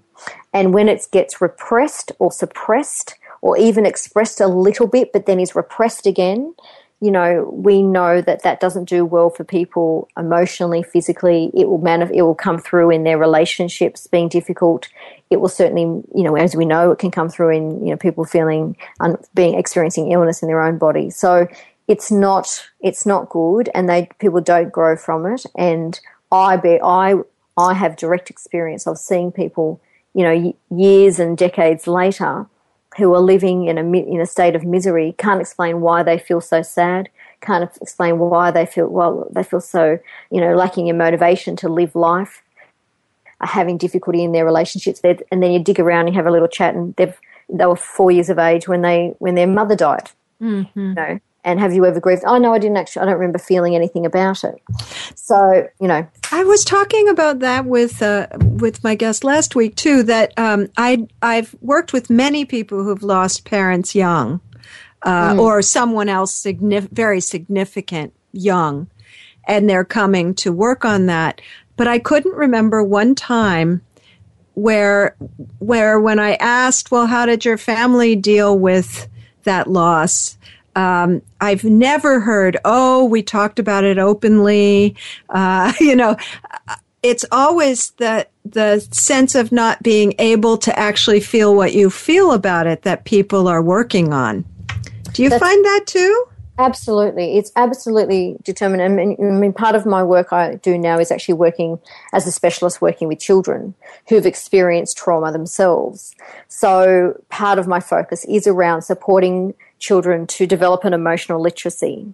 [0.52, 5.38] And when it gets repressed or suppressed or even expressed a little bit, but then
[5.38, 6.54] is repressed again,
[7.00, 11.50] you know, we know that that doesn't do well for people emotionally, physically.
[11.54, 14.88] It will manif- it will come through in their relationships being difficult.
[15.30, 17.96] It will certainly, you know, as we know, it can come through in you know
[17.96, 21.10] people feeling un- being experiencing illness in their own body.
[21.10, 21.46] So
[21.86, 25.44] it's not it's not good, and they people don't grow from it.
[25.56, 25.98] And
[26.32, 27.14] I be I
[27.56, 29.80] I have direct experience of seeing people,
[30.14, 32.46] you know, years and decades later
[32.98, 36.40] who are living in a in a state of misery can't explain why they feel
[36.40, 37.08] so sad
[37.40, 39.98] can't explain why they feel well they feel so
[40.30, 42.42] you know lacking in motivation to live life
[43.40, 45.00] are having difficulty in their relationships.
[45.00, 47.16] They're- and then you dig around and have a little chat and they've
[47.50, 50.10] they were four years of age when they when their mother died.
[50.42, 50.80] Mm-hmm.
[50.80, 53.38] You know and have you ever grieved oh no i didn't actually i don't remember
[53.38, 54.60] feeling anything about it
[55.14, 59.76] so you know I was talking about that with uh, with my guest last week
[59.76, 60.02] too.
[60.02, 64.40] That um, I I've worked with many people who've lost parents young,
[65.02, 68.90] uh, or someone else signif- very significant young,
[69.46, 71.40] and they're coming to work on that.
[71.76, 73.80] But I couldn't remember one time
[74.54, 75.16] where
[75.58, 79.08] where when I asked, well, how did your family deal with
[79.44, 80.36] that loss?
[80.78, 84.94] Um, I've never heard, oh, we talked about it openly.
[85.28, 86.16] Uh, you know,
[87.02, 92.32] it's always the the sense of not being able to actually feel what you feel
[92.32, 94.44] about it that people are working on.
[95.12, 96.24] Do you find that too?
[96.58, 98.82] Absolutely, it's absolutely determined.
[98.82, 101.78] I mean, I mean, part of my work I do now is actually working
[102.12, 103.74] as a specialist, working with children
[104.08, 106.14] who've experienced trauma themselves.
[106.48, 112.12] So, part of my focus is around supporting children to develop an emotional literacy,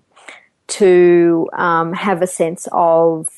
[0.66, 3.28] to um, have a sense of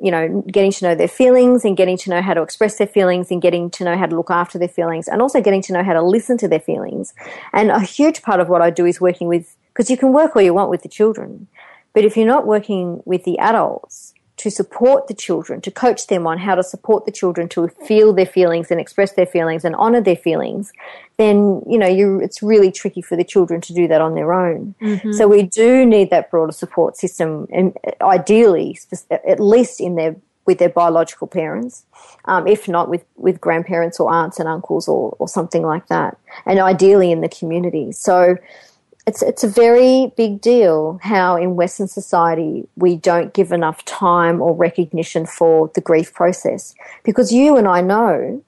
[0.00, 2.86] you know, getting to know their feelings and getting to know how to express their
[2.86, 5.72] feelings and getting to know how to look after their feelings and also getting to
[5.74, 7.12] know how to listen to their feelings.
[7.52, 10.34] And a huge part of what I do is working with, because you can work
[10.34, 11.48] all you want with the children,
[11.92, 16.26] but if you're not working with the adults to support the children, to coach them
[16.26, 19.76] on how to support the children to feel their feelings and express their feelings and
[19.76, 20.72] honor their feelings,
[21.18, 24.32] then you know you it's really tricky for the children to do that on their
[24.32, 24.74] own.
[24.80, 25.12] Mm-hmm.
[25.12, 28.78] So we do need that broader support system, and uh, ideally,
[29.10, 31.84] uh, at least in their with their biological parents,
[32.24, 36.16] um, if not with with grandparents or aunts and uncles or or something like that,
[36.46, 37.92] and ideally in the community.
[37.92, 38.38] So.
[39.10, 44.40] It's, it's a very big deal how in Western society we don't give enough time
[44.40, 46.76] or recognition for the grief process.
[47.02, 48.40] Because you and I know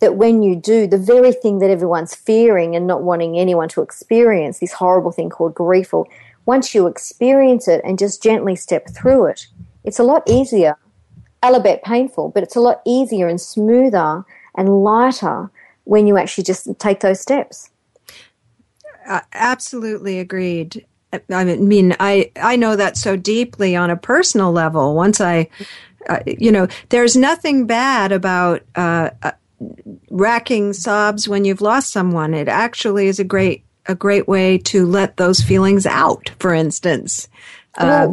[0.00, 3.80] that when you do, the very thing that everyone's fearing and not wanting anyone to
[3.80, 6.04] experience, this horrible thing called grief, or
[6.46, 9.46] once you experience it and just gently step through it,
[9.84, 10.74] it's a lot easier,
[11.44, 14.24] albeit painful, but it's a lot easier and smoother
[14.56, 15.52] and lighter
[15.84, 17.70] when you actually just take those steps.
[19.08, 20.84] Uh, absolutely agreed.
[21.32, 24.94] I mean, I, I know that so deeply on a personal level.
[24.94, 25.48] Once I,
[26.10, 29.32] uh, you know, there's nothing bad about uh, uh,
[30.10, 32.34] racking sobs when you've lost someone.
[32.34, 36.30] It actually is a great a great way to let those feelings out.
[36.38, 37.26] For instance,
[37.78, 38.08] uh,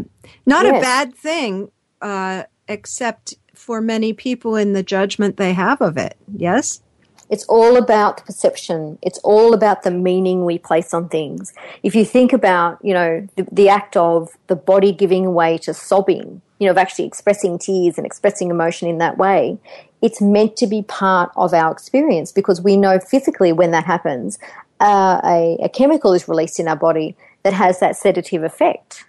[0.45, 0.77] not yes.
[0.77, 1.69] a bad thing,
[2.01, 6.15] uh, except for many people in the judgment they have of it.
[6.34, 6.81] Yes.
[7.29, 8.99] It's all about the perception.
[9.01, 11.53] It's all about the meaning we place on things.
[11.81, 15.73] If you think about, you know, the, the act of the body giving way to
[15.73, 19.57] sobbing, you know, of actually expressing tears and expressing emotion in that way,
[20.01, 24.38] it's meant to be part of our experience because we know physically when that happens,
[24.79, 29.05] uh, a, a chemical is released in our body that has that sedative effect.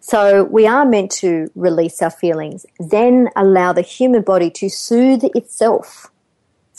[0.00, 5.24] So we are meant to release our feelings, then allow the human body to soothe
[5.34, 6.10] itself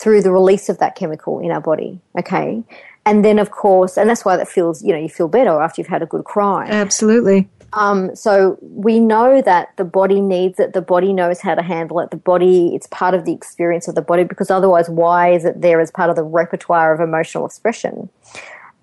[0.00, 2.00] through the release of that chemical in our body.
[2.18, 2.62] Okay.
[3.04, 5.80] And then, of course, and that's why that feels, you know, you feel better after
[5.80, 6.66] you've had a good cry.
[6.68, 7.48] Absolutely.
[7.74, 10.72] Um, so we know that the body needs it.
[10.72, 12.10] The body knows how to handle it.
[12.10, 15.60] The body, it's part of the experience of the body because otherwise, why is it
[15.60, 18.08] there as part of the repertoire of emotional expression?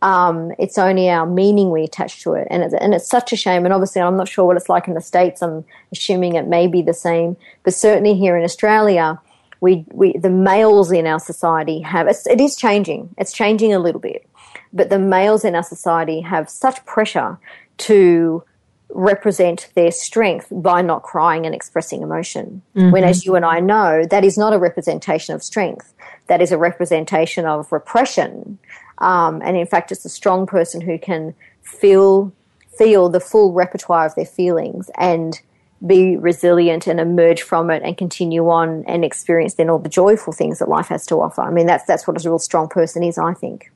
[0.01, 3.35] Um, it's only our meaning we attach to it, and it's, and it's such a
[3.35, 3.65] shame.
[3.65, 5.41] And obviously, I'm not sure what it's like in the states.
[5.41, 9.19] I'm assuming it may be the same, but certainly here in Australia,
[9.61, 13.13] we, we the males in our society have it is changing.
[13.17, 14.27] It's changing a little bit,
[14.73, 17.39] but the males in our society have such pressure
[17.77, 18.43] to
[18.89, 22.61] represent their strength by not crying and expressing emotion.
[22.75, 22.91] Mm-hmm.
[22.91, 25.93] When, as you and I know, that is not a representation of strength.
[26.27, 28.59] That is a representation of repression.
[28.99, 32.31] Um, and in fact, it's a strong person who can feel
[32.77, 35.41] feel the full repertoire of their feelings and
[35.85, 40.33] be resilient and emerge from it and continue on and experience then all the joyful
[40.33, 41.41] things that life has to offer.
[41.41, 43.17] I mean, that's that's what a real strong person is.
[43.17, 43.71] I think.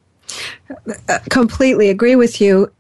[1.10, 2.72] Uh, completely agree with you.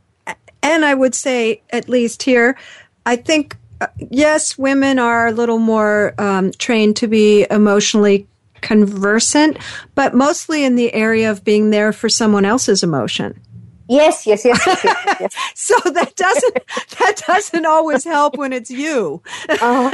[0.64, 2.58] And I would say, at least here,
[3.06, 8.28] I think, uh, yes, women are a little more um, trained to be emotionally
[8.62, 9.58] conversant,
[9.96, 13.40] but mostly in the area of being there for someone else's emotion.
[13.92, 15.36] Yes, yes, yes, yes, yes, yes.
[15.54, 16.54] so that doesn't
[17.00, 19.22] that doesn't always help when it's you.
[19.50, 19.92] uh,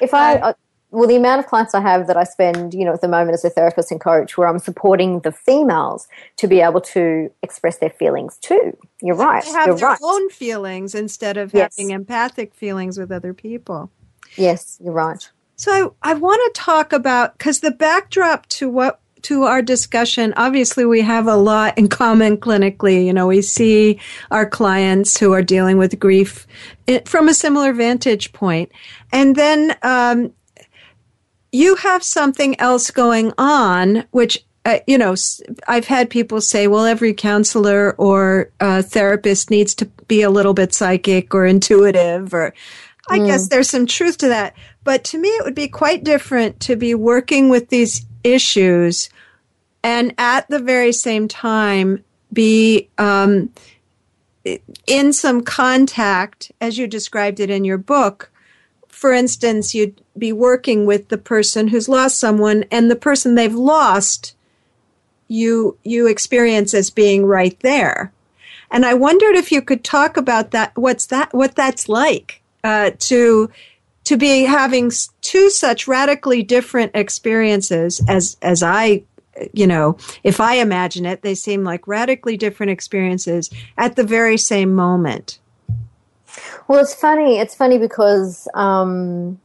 [0.00, 0.52] if I uh,
[0.90, 3.34] well, the amount of clients I have that I spend, you know, at the moment
[3.34, 7.78] as a therapist and coach, where I'm supporting the females to be able to express
[7.78, 8.76] their feelings too.
[9.02, 9.44] You're right.
[9.44, 9.98] They have You're their right.
[10.02, 11.76] own feelings instead of yes.
[11.76, 13.90] having empathic feelings with other people.
[14.36, 15.28] Yes, you're right.
[15.56, 20.32] So I, I want to talk about because the backdrop to what to our discussion,
[20.38, 23.04] obviously we have a lot in common clinically.
[23.04, 26.46] You know, we see our clients who are dealing with grief
[27.04, 28.72] from a similar vantage point.
[29.12, 30.32] And then um,
[31.52, 35.14] you have something else going on, which uh, you know,
[35.66, 40.54] I've had people say, well, every counselor or uh, therapist needs to be a little
[40.54, 42.54] bit psychic or intuitive, or
[43.08, 43.26] I mm.
[43.26, 44.54] guess there's some truth to that.
[44.84, 49.10] But to me, it would be quite different to be working with these issues
[49.88, 53.50] and at the very same time be um,
[54.86, 58.30] in some contact, as you described it in your book,
[58.88, 63.54] for instance, you'd be working with the person who's lost someone and the person they've
[63.54, 64.36] lost
[65.26, 68.12] you you experience as being right there.
[68.70, 72.90] And I wondered if you could talk about that what's that what that's like uh,
[72.98, 73.50] to
[74.04, 79.04] to be having two such radically different experiences as as I
[79.52, 84.38] you know, if I imagine it, they seem like radically different experiences at the very
[84.38, 85.38] same moment.
[86.66, 87.38] Well, it's funny.
[87.38, 89.40] It's funny because um,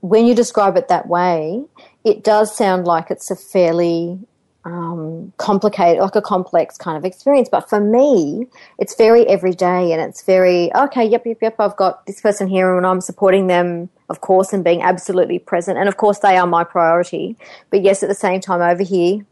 [0.00, 1.64] when you describe it that way,
[2.04, 4.18] it does sound like it's a fairly
[4.64, 7.48] um, complicated, like a complex kind of experience.
[7.50, 8.46] But for me,
[8.78, 12.76] it's very everyday and it's very, okay, yep, yep, yep, I've got this person here
[12.76, 15.78] and I'm supporting them, of course, and being absolutely present.
[15.78, 17.36] And of course, they are my priority.
[17.70, 19.24] But yes, at the same time, over here,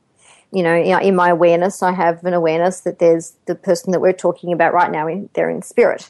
[0.53, 4.13] you know, in my awareness, I have an awareness that there's the person that we're
[4.13, 6.09] talking about right now, they're in spirit.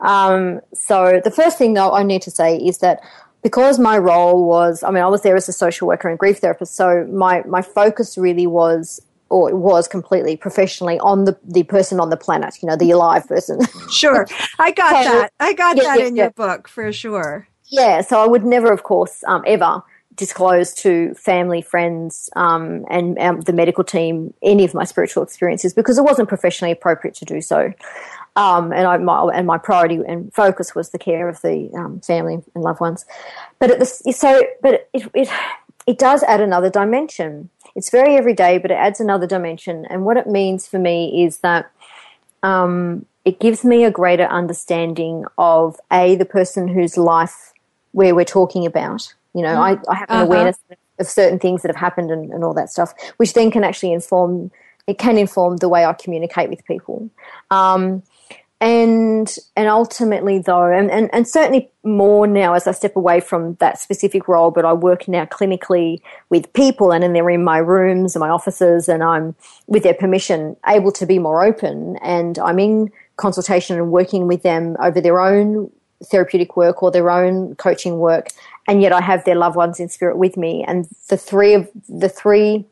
[0.00, 3.00] Um, so the first thing, though, I need to say is that
[3.44, 6.38] because my role was, I mean, I was there as a social worker and grief
[6.38, 11.62] therapist, so my, my focus really was or it was completely professionally on the, the
[11.64, 13.58] person on the planet, you know, the alive person.
[13.90, 14.26] sure.
[14.58, 15.32] I got so, that.
[15.40, 16.22] I got yeah, that yeah, in yeah.
[16.24, 17.48] your book for sure.
[17.64, 18.00] Yeah.
[18.02, 19.82] So I would never, of course, um, ever
[20.16, 25.74] disclose to family, friends, um, and um, the medical team any of my spiritual experiences
[25.74, 27.72] because it wasn't professionally appropriate to do so.
[28.36, 32.00] Um, and I, my, and my priority and focus was the care of the um,
[32.00, 33.04] family and loved ones.
[33.58, 35.28] But the, so, but it, it,
[35.86, 37.50] it does add another dimension.
[37.76, 39.86] It's very everyday, but it adds another dimension.
[39.88, 41.70] And what it means for me is that
[42.42, 47.52] um, it gives me a greater understanding of a the person whose life
[47.92, 49.14] where we're talking about.
[49.34, 50.24] You know, I, I have an Uh-huh.
[50.24, 50.58] awareness
[50.98, 53.92] of certain things that have happened and, and all that stuff, which then can actually
[53.92, 54.50] inform.
[54.86, 57.08] It can inform the way I communicate with people.
[57.50, 58.02] Um,
[58.60, 63.54] and and ultimately though and, and, and certainly more now as I step away from
[63.56, 67.58] that specific role, but I work now clinically with people and then they're in my
[67.58, 69.34] rooms and my offices and I'm
[69.66, 74.42] with their permission able to be more open and I'm in consultation and working with
[74.42, 75.70] them over their own
[76.10, 78.28] therapeutic work or their own coaching work
[78.66, 80.64] and yet I have their loved ones in spirit with me.
[80.66, 82.64] And the three of the three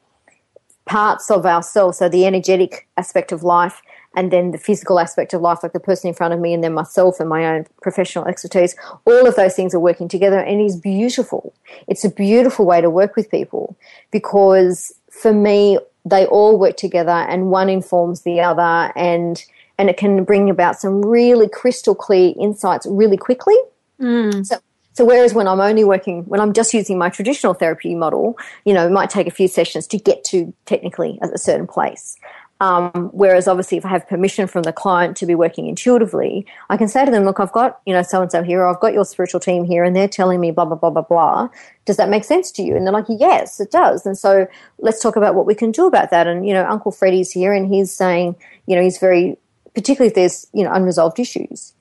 [0.85, 3.83] parts of ourselves so the energetic aspect of life
[4.17, 6.65] and then the physical aspect of life like the person in front of me and
[6.65, 8.75] then myself and my own professional expertise
[9.07, 11.55] all of those things are working together and it is beautiful.
[11.87, 13.77] It's a beautiful way to work with people
[14.11, 19.45] because for me they all work together and one informs the other and
[19.79, 23.57] and it can bring about some really crystal clear insights really quickly.
[24.01, 24.45] Mm.
[24.45, 24.59] So,
[24.95, 28.75] so whereas when I'm only working, when I'm just using my traditional therapy model, you
[28.75, 32.17] know, it might take a few sessions to get to technically a, certain place.
[32.61, 36.77] Um, whereas obviously if I have permission from the client to be working intuitively, I
[36.77, 38.93] can say to them, look, I've got, you know, so and so here, I've got
[38.93, 41.49] your spiritual team here and they're telling me blah, blah, blah, blah, blah.
[41.87, 42.77] Does that make sense to you?
[42.77, 44.07] And they're like, yes, it does.
[44.07, 44.47] And so
[44.79, 46.27] let's talk about what we can do about that.
[46.29, 48.37] And, you know, Uncle Freddie's here and he's saying,
[48.67, 49.37] you know, he's very,
[49.75, 51.73] particularly if there's, you know, unresolved issues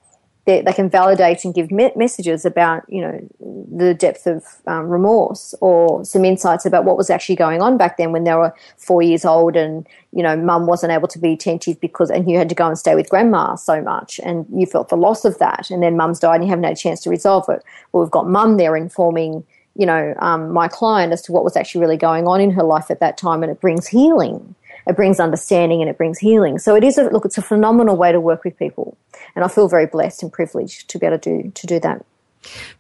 [0.46, 4.88] they, they can validate and give me- messages about you know the depth of um,
[4.88, 8.54] remorse or some insights about what was actually going on back then when they were
[8.78, 12.38] four years old and you know mum wasn't able to be attentive because and you
[12.38, 15.38] had to go and stay with grandma so much and you felt the loss of
[15.38, 18.04] that and then mum's died and you haven't had a chance to resolve it well
[18.04, 19.44] we've got mum there informing
[19.76, 22.64] you know um, my client as to what was actually really going on in her
[22.64, 24.56] life at that time and it brings healing
[24.88, 26.58] it brings understanding and it brings healing.
[26.58, 27.26] So it is a look.
[27.26, 28.98] It's a phenomenal way to work with people,
[29.36, 32.06] and I feel very blessed and privileged to be able to do to do that.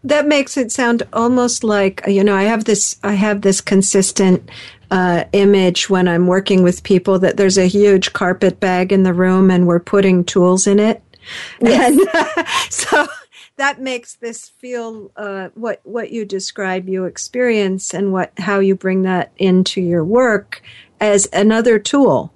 [0.03, 4.49] That makes it sound almost like you know I have this I have this consistent
[4.89, 9.13] uh, image when I'm working with people that there's a huge carpet bag in the
[9.13, 11.01] room and we're putting tools in it,
[11.61, 11.99] and
[12.69, 13.07] so
[13.57, 18.75] that makes this feel uh, what what you describe you experience and what how you
[18.75, 20.63] bring that into your work
[20.99, 22.33] as another tool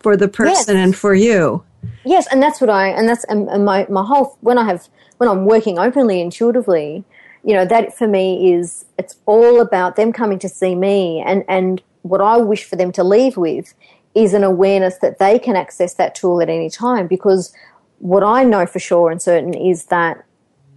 [0.00, 0.84] for the person Yes.
[0.84, 1.64] and for you.
[2.04, 5.28] Yes, and that's what I and that's and, my my whole when I have when
[5.28, 7.04] I'm working openly intuitively,
[7.44, 11.44] you know that for me is it's all about them coming to see me and
[11.48, 13.74] and what I wish for them to leave with
[14.14, 17.52] is an awareness that they can access that tool at any time because
[17.98, 20.24] what I know for sure and certain is that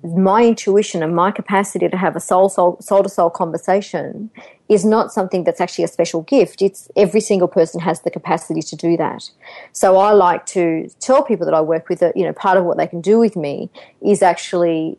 [0.03, 4.29] my intuition and my capacity to have a soul soul soul to soul conversation
[4.69, 6.61] is not something that's actually a special gift.
[6.61, 9.29] It's every single person has the capacity to do that.
[9.73, 12.65] So I like to tell people that I work with that, you know, part of
[12.65, 13.69] what they can do with me
[14.01, 14.97] is actually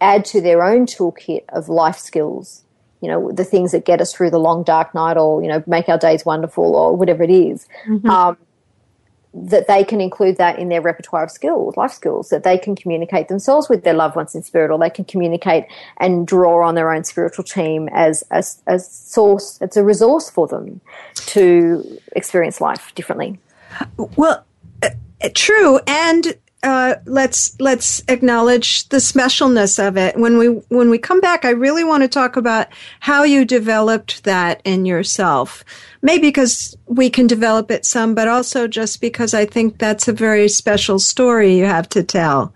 [0.00, 2.64] add to their own toolkit of life skills.
[3.00, 5.62] You know, the things that get us through the long dark night or, you know,
[5.66, 7.66] make our days wonderful or whatever it is.
[8.10, 8.36] Um,
[9.46, 12.74] that they can include that in their repertoire of skills, life skills, that they can
[12.74, 15.64] communicate themselves with their loved ones in spirit, or they can communicate
[15.98, 19.58] and draw on their own spiritual team as a, a source.
[19.60, 20.80] It's a resource for them
[21.14, 23.38] to experience life differently.
[24.16, 24.44] Well,
[24.82, 24.90] uh,
[25.34, 30.16] true, and uh, let's let's acknowledge the specialness of it.
[30.16, 32.66] When we when we come back, I really want to talk about
[33.00, 35.64] how you developed that in yourself.
[36.02, 40.12] Maybe because we can develop it some, but also just because I think that's a
[40.12, 42.52] very special story you have to tell.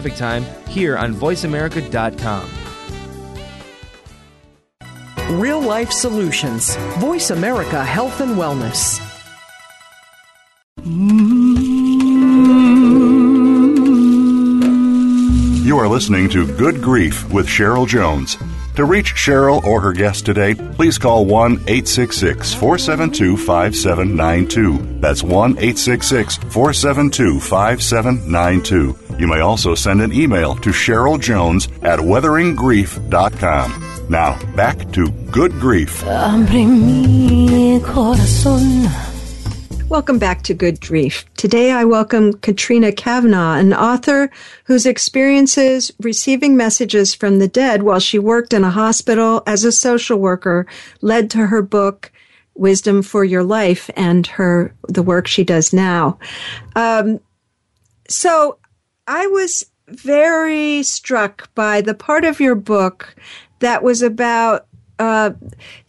[0.00, 2.48] Time here on VoiceAmerica.com.
[5.38, 6.76] Real Life Solutions.
[6.98, 9.00] Voice America Health and Wellness.
[15.64, 18.36] You are listening to Good Grief with Cheryl Jones.
[18.76, 25.00] To reach Cheryl or her guest today, please call 1 866 472 5792.
[25.00, 29.01] That's 1 866 472 5792.
[29.18, 34.06] You may also send an email to Cheryl Jones at weatheringgrief.com.
[34.08, 36.02] Now, back to Good Grief.
[39.92, 41.26] Welcome back to Good Grief.
[41.36, 44.30] Today I welcome Katrina Cavanough, an author
[44.64, 49.72] whose experiences receiving messages from the dead while she worked in a hospital as a
[49.72, 50.66] social worker
[51.02, 52.10] led to her book,
[52.54, 56.18] Wisdom for Your Life, and her the work she does now.
[56.74, 57.20] Um,
[58.08, 58.56] so
[59.14, 63.14] I was very struck by the part of your book
[63.58, 64.66] that was about
[64.98, 65.32] uh,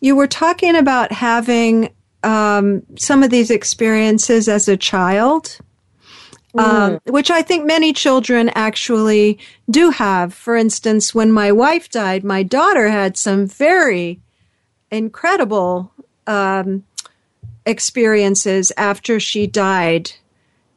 [0.01, 1.93] you were talking about having
[2.24, 5.57] um, some of these experiences as a child,
[6.57, 10.34] um, which I think many children actually do have.
[10.34, 14.19] For instance, when my wife died, my daughter had some very
[14.91, 15.93] incredible
[16.28, 16.84] um,
[17.65, 20.11] experiences after she died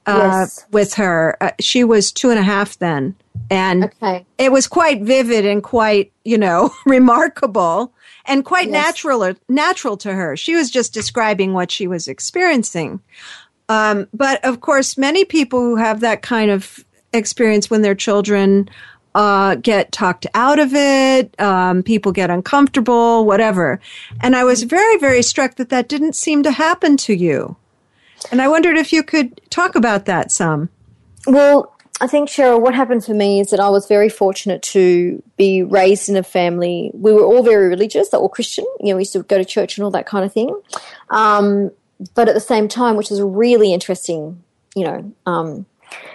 [0.07, 0.64] uh, Yes.
[0.70, 1.36] with her.
[1.40, 3.14] Uh, she was two and a half then.
[3.50, 4.24] And Okay.
[4.38, 7.92] it was quite vivid and quite, you know, remarkable
[8.24, 8.72] and quite Yes.
[8.86, 10.36] natural natural to her.
[10.36, 13.00] She was just describing what she was experiencing.
[13.68, 18.68] Um, but of course, many people who have that kind of experience when their children
[19.14, 23.80] uh, get talked out of it, um, people get uncomfortable, whatever.
[24.20, 27.57] And I was very, very struck that that didn't seem to happen to you.
[28.31, 30.68] And I wondered if you could talk about that some.
[31.27, 35.22] Well, I think, Cheryl, what happened for me is that I was very fortunate to
[35.37, 36.91] be raised in a family.
[36.93, 38.66] We were all very religious, all Christian.
[38.81, 40.61] You know, we used to go to church and all that kind of thing.
[41.09, 41.70] Um,
[42.14, 44.43] but at the same time, which is really interesting,
[44.74, 45.64] you know, um,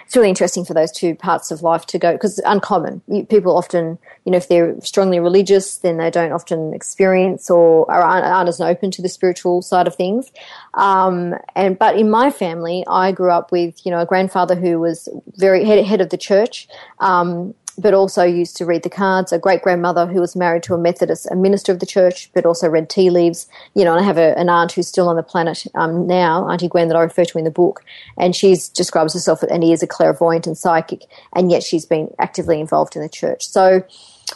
[0.04, 3.00] it's really interesting for those two parts of life to go because it's uncommon.
[3.28, 8.02] People often, you know, if they're strongly religious, then they don't often experience or are,
[8.02, 10.30] aren't as open to the spiritual side of things.
[10.74, 14.80] Um, and but in my family, I grew up with you know a grandfather who
[14.80, 16.68] was very head, head of the church.
[17.00, 19.32] Um, but also used to read the cards.
[19.32, 22.44] A great grandmother who was married to a Methodist, a minister of the church, but
[22.44, 23.48] also read tea leaves.
[23.74, 26.48] You know, and I have a, an aunt who's still on the planet um, now,
[26.48, 27.82] Auntie Gwen, that I refer to in the book,
[28.18, 32.12] and she describes herself and he is a clairvoyant and psychic, and yet she's been
[32.18, 33.46] actively involved in the church.
[33.46, 33.82] So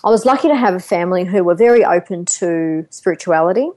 [0.04, 3.70] I was lucky to have a family who were very open to spirituality.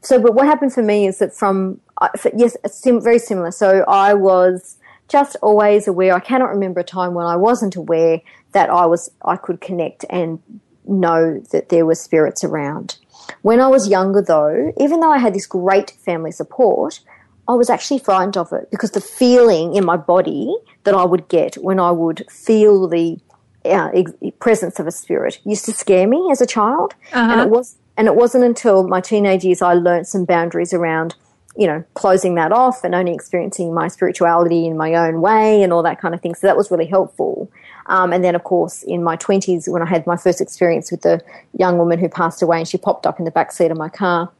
[0.00, 3.50] So, but what happened for me is that from I- yes, it's sim- very similar.
[3.50, 4.76] So I was
[5.08, 6.14] just always aware.
[6.14, 8.20] I cannot remember a time when I wasn't aware
[8.52, 10.38] that I was I could connect and
[10.86, 12.96] know that there were spirits around.
[13.42, 17.00] When I was younger, though, even though I had this great family support,
[17.46, 21.28] I was actually frightened of it because the feeling in my body that I would
[21.28, 23.18] get when I would feel the
[23.64, 26.94] uh, ex- presence of a spirit used to scare me as a child,
[27.32, 31.14] and it was and it wasn't until my teenage years I learnt some boundaries around
[31.58, 35.72] you know, closing that off and only experiencing my spirituality in my own way and
[35.72, 36.36] all that kind of thing.
[36.36, 37.50] So that was really helpful.
[37.86, 41.02] Um, and then, of course, in my 20s, when I had my first experience with
[41.02, 41.20] the
[41.58, 43.88] young woman who passed away and she popped up in the back seat of my
[43.88, 44.30] car,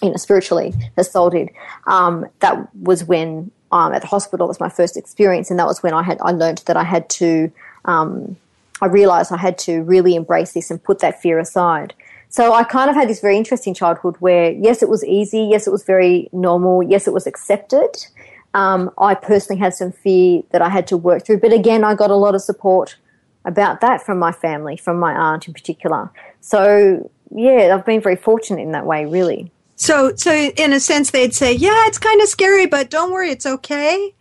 [0.00, 1.50] you know, spiritually assaulted,
[1.88, 5.50] um, that was when um, at the hospital was my first experience.
[5.50, 7.50] And that was when I had, I learned that I had to,
[7.84, 8.36] um,
[8.80, 11.94] I realized I had to really embrace this and put that fear aside.
[12.34, 15.46] So I kind of had this very interesting childhood where, yes, it was easy.
[15.52, 16.82] Yes, it was very normal.
[16.82, 18.08] Yes, it was accepted.
[18.54, 21.38] Um, I personally had some fear that I had to work through.
[21.38, 22.96] But again, I got a lot of support
[23.44, 26.10] about that from my family, from my aunt in particular.
[26.40, 29.52] So yeah, I've been very fortunate in that way, really.
[29.76, 33.30] So, so in a sense, they'd say, "Yeah, it's kind of scary, but don't worry,
[33.30, 34.12] it's okay."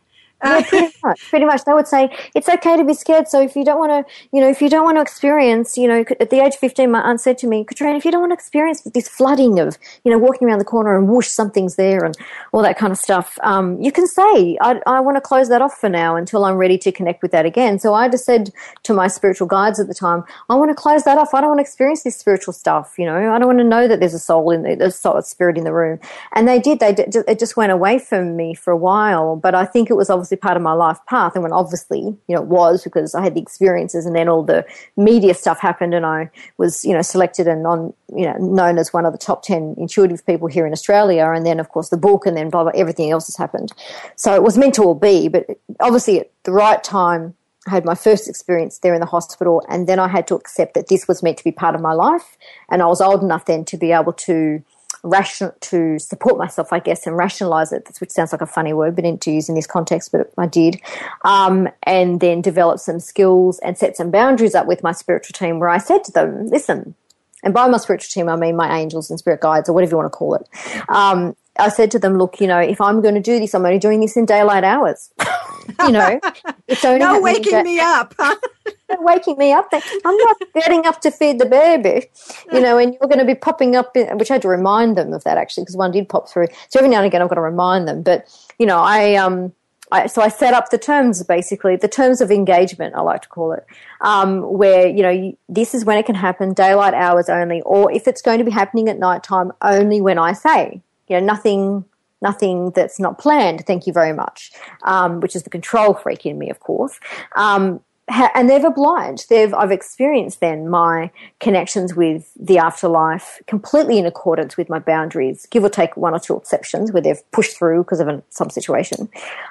[0.43, 1.19] Yeah, pretty much.
[1.29, 3.27] Pretty much, they would say it's okay to be scared.
[3.27, 5.87] So if you don't want to, you know, if you don't want to experience, you
[5.87, 8.21] know, at the age of fifteen, my aunt said to me, "Katrina, if you don't
[8.21, 11.75] want to experience this flooding of, you know, walking around the corner and whoosh, something's
[11.75, 12.15] there and
[12.51, 15.61] all that kind of stuff, um, you can say, I, I want to close that
[15.61, 18.51] off for now until I'm ready to connect with that again." So I just said
[18.83, 21.33] to my spiritual guides at the time, "I want to close that off.
[21.33, 22.95] I don't want to experience this spiritual stuff.
[22.97, 25.21] You know, I don't want to know that there's a soul in the, there's a
[25.21, 25.99] spirit in the room."
[26.33, 26.79] And they did.
[26.79, 29.95] They did, it just went away from me for a while, but I think it
[29.95, 31.33] was obviously part of my life path.
[31.35, 34.43] And when obviously, you know, it was because I had the experiences and then all
[34.43, 34.65] the
[34.97, 38.93] media stuff happened and I was, you know, selected and on, you know, known as
[38.93, 41.29] one of the top 10 intuitive people here in Australia.
[41.29, 43.71] And then, of course, the book and then blah, blah, everything else has happened.
[44.15, 45.47] So it was meant to all be, but
[45.79, 49.87] obviously at the right time, I had my first experience there in the hospital, and
[49.87, 52.37] then I had to accept that this was meant to be part of my life.
[52.69, 54.61] And I was old enough then to be able to
[55.03, 58.95] ration to support myself, I guess, and rationalize it, which sounds like a funny word,
[58.95, 60.79] but didn't to use in this context, but I did.
[61.23, 65.59] Um, and then develop some skills and set some boundaries up with my spiritual team
[65.59, 66.95] where I said to them, listen,
[67.43, 69.97] and by my spiritual team, I mean my angels and spirit guides or whatever you
[69.97, 70.47] want to call it.
[70.87, 73.65] Um, I said to them, look, you know, if I'm going to do this, I'm
[73.65, 75.11] only doing this in daylight hours.
[75.81, 76.19] you know,
[76.67, 78.15] it's only no waking me up.
[79.01, 79.69] waking me up.
[79.71, 82.07] I'm not getting up to feed the baby,
[82.51, 85.13] you know, and you're going to be popping up, which I had to remind them
[85.13, 86.47] of that actually, because one did pop through.
[86.69, 88.03] So every now and again, I've got to remind them.
[88.03, 88.27] But,
[88.59, 89.53] you know, I, um,
[89.91, 93.29] I, so I set up the terms basically, the terms of engagement, I like to
[93.29, 93.65] call it,
[94.01, 97.91] um, where, you know, you, this is when it can happen, daylight hours only, or
[97.91, 101.25] if it's going to be happening at night time, only when I say, you know,
[101.25, 101.85] nothing
[102.23, 103.65] nothing that's not planned.
[103.67, 104.53] Thank you very much.
[104.83, 106.99] Um, which is the control freak in me, of course.
[107.35, 109.29] Um, and they've obliged.
[109.29, 115.47] They've I've experienced then my connections with the afterlife completely in accordance with my boundaries,
[115.49, 119.09] give or take one or two exceptions where they've pushed through because of some situation.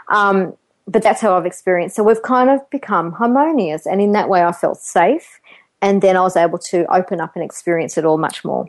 [0.09, 0.55] Um,
[0.87, 1.97] but that's how I've experienced.
[1.97, 5.41] So we've kind of become harmonious, and in that way, I felt safe.
[5.81, 8.69] And then I was able to open up and experience it all much more.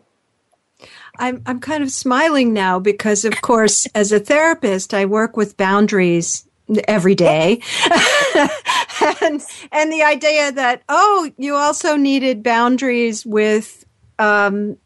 [1.20, 5.58] I'm I'm kind of smiling now because, of course, as a therapist, I work with
[5.58, 6.48] boundaries
[6.88, 7.62] every day.
[9.22, 13.86] and, and the idea that, oh, you also needed boundaries with,
[14.20, 14.78] um,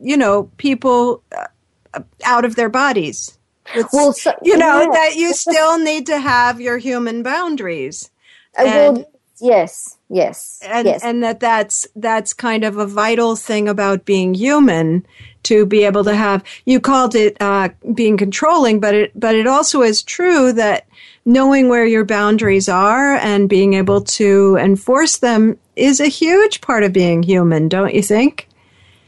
[0.00, 3.38] you know, people uh, out of their bodies.
[3.74, 4.88] It's, well, so, you know, yeah.
[4.92, 8.10] that you still need to have your human boundaries.
[8.58, 9.10] Uh, and, well,
[9.40, 11.02] yes, yes, and, yes.
[11.02, 15.06] and that that's, that's kind of a vital thing about being human
[15.44, 19.46] to be able to have, you called it, uh, being controlling, but it, but it
[19.46, 20.86] also is true that
[21.24, 26.82] knowing where your boundaries are and being able to enforce them is a huge part
[26.84, 28.48] of being human, don't you think?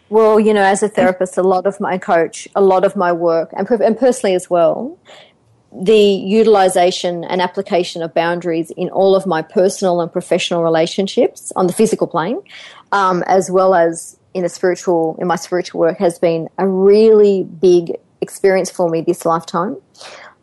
[0.08, 3.12] Well, you know, as a therapist, a lot of my coach, a lot of my
[3.12, 4.98] work, and, and personally as well,
[5.72, 11.66] the utilization and application of boundaries in all of my personal and professional relationships on
[11.66, 12.40] the physical plane,
[12.92, 17.42] um, as well as in a spiritual, in my spiritual work, has been a really
[17.42, 19.76] big experience for me this lifetime.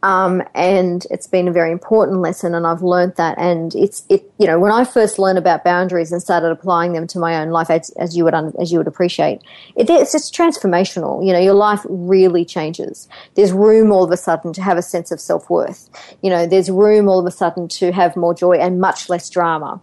[0.04, 3.38] Um, and it's been a very important lesson and I've learned that.
[3.38, 7.08] And it's it you know when I first learned about boundaries and started applying them
[7.08, 9.42] to my own life as, as you would as you would appreciate
[9.78, 11.26] it, it's just transformational.
[11.26, 13.08] You know your life really changes.
[13.36, 15.90] There's room all of a sudden to have a sense of self-worth.
[16.22, 19.30] You know there's room all of a sudden to have more joy and much less
[19.30, 19.82] drama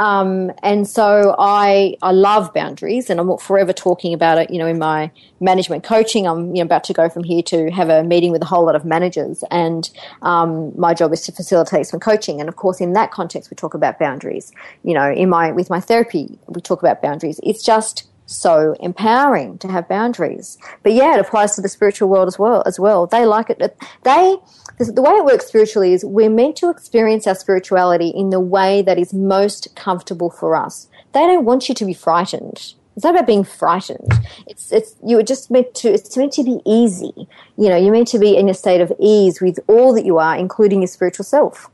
[0.00, 4.66] um, and so I I love boundaries and I'm forever talking about it you know
[4.66, 8.02] in my management coaching I'm you know about to go from here to have a
[8.02, 9.88] meeting with a whole lot of managers and
[10.22, 12.40] um, my job is to facilitate some coaching.
[12.40, 14.52] And of course, in that context, we talk about boundaries.
[14.82, 17.40] You know, in my with my therapy, we talk about boundaries.
[17.42, 20.56] It's just so empowering to have boundaries.
[20.82, 22.62] But yeah, it applies to the spiritual world as well.
[22.64, 23.58] As well, they like it.
[24.02, 24.36] They
[24.78, 28.80] the way it works spiritually is we're meant to experience our spirituality in the way
[28.82, 30.88] that is most comfortable for us.
[31.12, 32.74] They don't want you to be frightened.
[32.96, 34.12] It's not about being frightened.
[34.46, 37.28] It's it's you're just meant to it's meant to be easy.
[37.56, 40.18] You know, you're meant to be in a state of ease with all that you
[40.18, 41.70] are, including your spiritual self.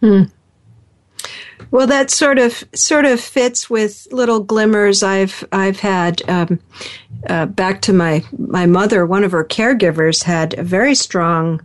[0.00, 0.24] Hmm.
[1.70, 6.28] Well, that sort of sort of fits with little glimmers I've I've had.
[6.28, 6.60] Um,
[7.28, 11.60] uh, back to my my mother, one of her caregivers had a very strong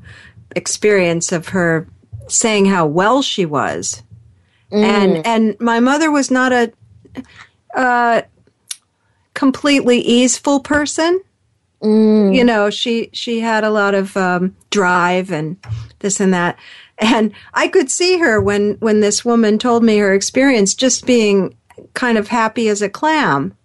[0.55, 1.87] experience of her
[2.27, 4.03] saying how well she was,
[4.71, 4.83] mm.
[4.83, 6.73] and and my mother was not a
[7.75, 8.21] uh,
[9.33, 11.21] completely easeful person.
[11.81, 12.35] Mm.
[12.35, 15.57] You know, she she had a lot of um, drive and
[15.99, 16.57] this and that,
[17.03, 21.55] and I could see her when when this woman told me her experience, just being
[21.93, 23.55] kind of happy as a clam.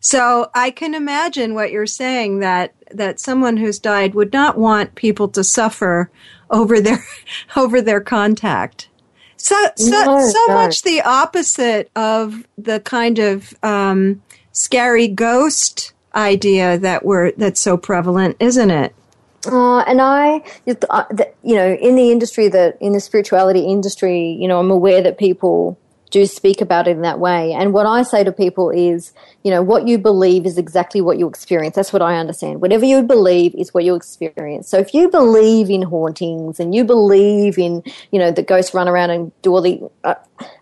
[0.00, 4.94] So I can imagine what you're saying that that someone who's died would not want
[4.94, 6.10] people to suffer
[6.50, 7.04] over their
[7.56, 8.88] over their contact.
[9.36, 10.54] So so, No, so no.
[10.54, 14.22] much the opposite of the kind of um,
[14.52, 18.94] scary ghost idea that we're that's so prevalent, isn't it?
[19.46, 20.42] Uh, and I,
[20.90, 21.04] uh,
[21.42, 25.18] you know, in the industry that in the spirituality industry, you know, I'm aware that
[25.18, 25.78] people
[26.12, 27.52] do speak about it in that way.
[27.52, 29.12] And what I say to people is,
[29.42, 31.74] you know, what you believe is exactly what you experience.
[31.74, 32.60] That's what I understand.
[32.60, 34.68] Whatever you believe is what you experience.
[34.68, 37.82] So if you believe in hauntings and you believe in,
[38.12, 40.14] you know, that ghosts run around and do all the, uh,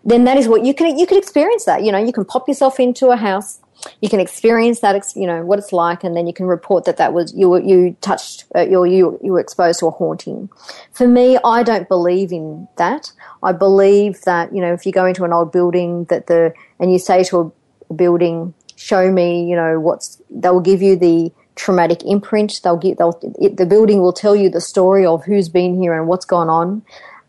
[0.05, 1.83] then that is what you can you can experience that.
[1.83, 3.59] You know, you can pop yourself into a house
[4.01, 6.97] you can experience that, you know, what it's like, and then you can report that
[6.97, 10.49] that was you were you touched, uh, you you you were exposed to a haunting.
[10.91, 13.11] For me, I don't believe in that.
[13.43, 16.91] I believe that you know, if you go into an old building, that the and
[16.91, 17.53] you say to
[17.89, 22.59] a building, "Show me," you know, what's they'll give you the traumatic imprint.
[22.63, 25.93] They'll get they'll it, the building will tell you the story of who's been here
[25.93, 26.83] and what's gone on.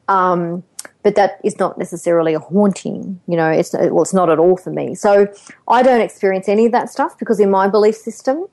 [0.08, 0.64] Um,
[1.02, 3.20] but that is not necessarily a haunting.
[3.26, 4.94] You know, it's well, it's not at all for me.
[4.94, 5.26] So
[5.68, 8.46] I don't experience any of that stuff because in my belief system,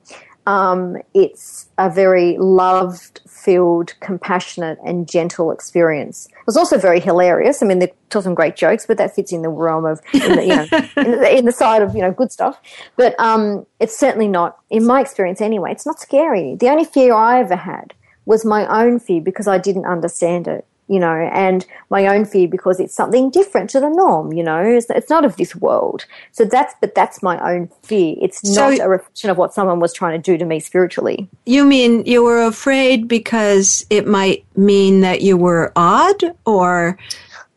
[0.47, 6.27] um, it's a very loved, filled, compassionate, and gentle experience.
[6.31, 7.61] It was also very hilarious.
[7.61, 10.35] I mean, they tell some great jokes, but that fits in the realm of in
[10.35, 10.63] the, you know
[11.03, 12.59] in the, in the side of you know good stuff.
[12.95, 15.71] But um, it's certainly not, in my experience anyway.
[15.71, 16.55] It's not scary.
[16.55, 17.93] The only fear I ever had
[18.25, 22.47] was my own fear because I didn't understand it you know, and my own fear
[22.47, 26.05] because it's something different to the norm, you know, it's, it's not of this world.
[26.31, 28.15] So that's, but that's my own fear.
[28.19, 31.29] It's So- not a reflection of what someone was trying to do to me spiritually.
[31.45, 36.97] You mean you were afraid because it might mean that you were odd or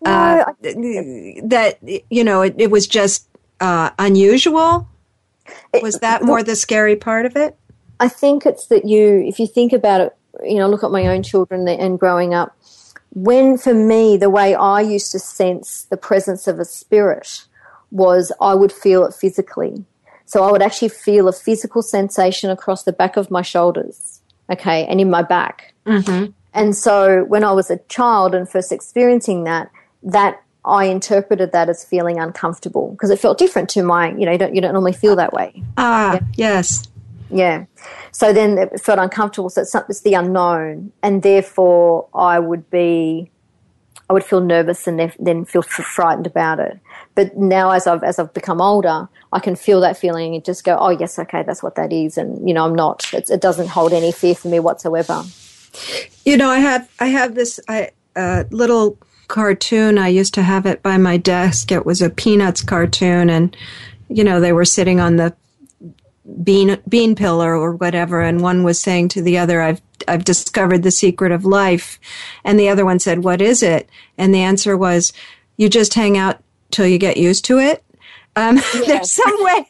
[0.04, 1.78] uh, that,
[2.10, 3.28] you know, it, it was just
[3.60, 4.88] uh, unusual?
[5.80, 7.56] Was that more the scary part of it?
[7.98, 11.06] I think it's that you, if you think about it, you know, look at my
[11.06, 12.56] own children and growing up,
[13.14, 17.44] when for me, the way I used to sense the presence of a spirit
[17.90, 19.84] was I would feel it physically.
[20.24, 24.86] So I would actually feel a physical sensation across the back of my shoulders, okay,
[24.86, 25.74] and in my back.
[26.54, 29.70] And so when I was a child and first experiencing that,
[30.02, 34.32] that I interpreted that as feeling uncomfortable because it felt different to my, you know,
[34.32, 35.62] you don't, you don't normally feel that way.
[35.76, 36.88] Ah, yes.
[37.32, 37.64] Yeah.
[38.12, 39.50] So then it felt uncomfortable.
[39.50, 40.92] So it's, it's the unknown.
[41.02, 43.30] And therefore, I would be,
[44.10, 46.78] I would feel nervous and then- feel frightened about it.
[47.14, 50.64] But now, as I've, as I've become older, I can feel that feeling and just
[50.64, 52.18] go, oh, yes, okay, that's what that is.
[52.18, 55.22] And, you know, I'm not, it doesn't hold any fear for me whatsoever.
[56.24, 59.96] You know, I have I have this I, uh, little cartoon.
[59.98, 61.72] I used to have it by my desk.
[61.72, 63.56] It was a Peanuts cartoon, and
[64.08, 65.34] you know they were sitting on the
[66.42, 70.82] bean bean pillar or whatever, and one was saying to the other, "I've I've discovered
[70.82, 71.98] the secret of life,"
[72.44, 75.12] and the other one said, "What is it?" And the answer was,
[75.56, 77.84] "You just hang out till you get used to it."
[78.36, 78.56] Um,
[78.86, 79.66] there's some way.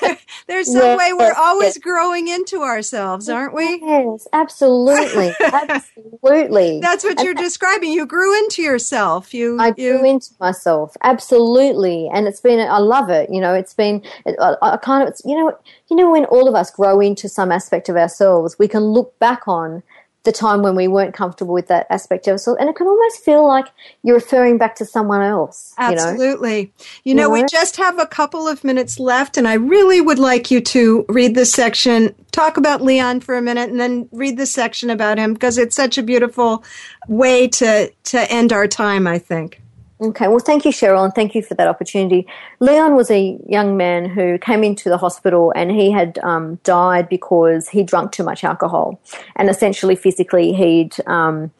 [0.00, 1.78] there- there's some Yes, way we're always yes.
[1.78, 3.80] growing into ourselves, aren't we?
[3.82, 5.34] Yes, absolutely.
[5.40, 6.80] absolutely.
[6.80, 7.92] That's what you're describing.
[7.92, 9.32] You grew into yourself.
[9.34, 12.60] You, I you grew into myself absolutely, and it's been.
[12.60, 13.30] I love it.
[13.30, 14.02] You know, it's been.
[14.26, 15.08] I, I kind of.
[15.10, 15.56] It's, you know.
[15.90, 19.18] You know, when all of us grow into some aspect of ourselves, we can look
[19.18, 19.82] back on
[20.24, 23.24] the time when we weren't comfortable with that aspect of ourselves, and it can almost
[23.24, 23.66] feel like
[24.02, 25.74] you're referring back to someone else.
[25.78, 26.02] You know.
[26.02, 26.72] Absolutely.
[27.04, 30.50] You know, we just have a couple of minutes left, and I really would like
[30.50, 34.46] you to read this section, talk about Leon for a minute, and then read the
[34.46, 36.64] section about him because it's such a beautiful
[37.08, 39.60] way to, to end our time, I think.
[40.00, 42.26] Okay, well, thank you, Cheryl, and thank you for that opportunity.
[42.58, 47.08] Leon was a young man who came into the hospital and he had um, died
[47.08, 49.00] because he drunk too much alcohol,
[49.36, 51.52] and essentially physically he'd, um,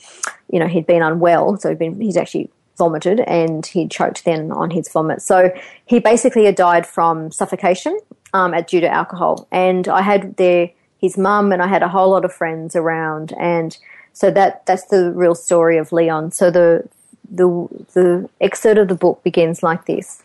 [0.50, 4.50] you know, he'd been unwell, so he'd been he's actually vomited and he choked then
[4.50, 5.22] on his vomit.
[5.22, 5.52] So
[5.86, 7.96] he basically had died from suffocation
[8.32, 11.88] um, at due to alcohol, and I had there his mum and I had a
[11.88, 13.78] whole lot of friends around, and
[14.12, 16.32] so that that's the real story of Leon.
[16.32, 16.88] So the
[17.30, 20.22] the, the excerpt of the book begins like this.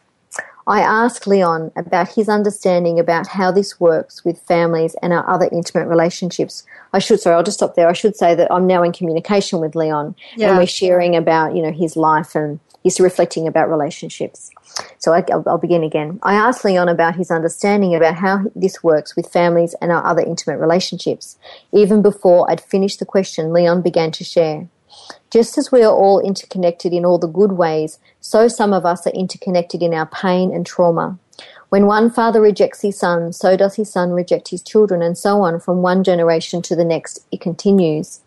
[0.67, 5.49] I ask Leon about his understanding about how this works with families and our other
[5.51, 6.63] intimate relationships.
[6.93, 7.89] I should, sorry, I'll just stop there.
[7.89, 10.49] I should say that I'm now in communication with Leon Yeah.
[10.49, 14.51] and we're sharing about, you know, his life and He's reflecting about relationships.
[14.99, 16.19] So I, will begin again.
[16.23, 20.21] I asked Leon about his understanding about how this works with families and our other
[20.21, 21.37] intimate relationships.
[21.73, 24.67] Even before I'd finished the question, Leon began to share.
[25.31, 29.05] Just as we are all interconnected in all the good ways, so some of us
[29.05, 31.17] are interconnected in our pain and trauma.
[31.69, 35.41] When one father rejects his son, so does his son reject his children, and so
[35.41, 37.25] on from one generation to the next.
[37.31, 38.21] It continues.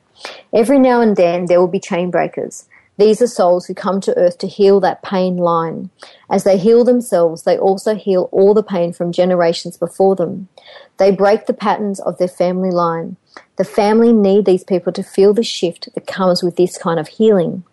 [0.53, 2.67] Every now and then there will be chain breakers.
[2.99, 5.91] These are souls who come to earth to heal that pain line.
[6.31, 10.49] As they heal themselves, they also heal all the pain from generations before them.
[10.99, 13.17] They break the patterns of their family line.
[13.57, 17.09] The family need these people to feel the shift that comes with this kind of
[17.09, 17.65] healing.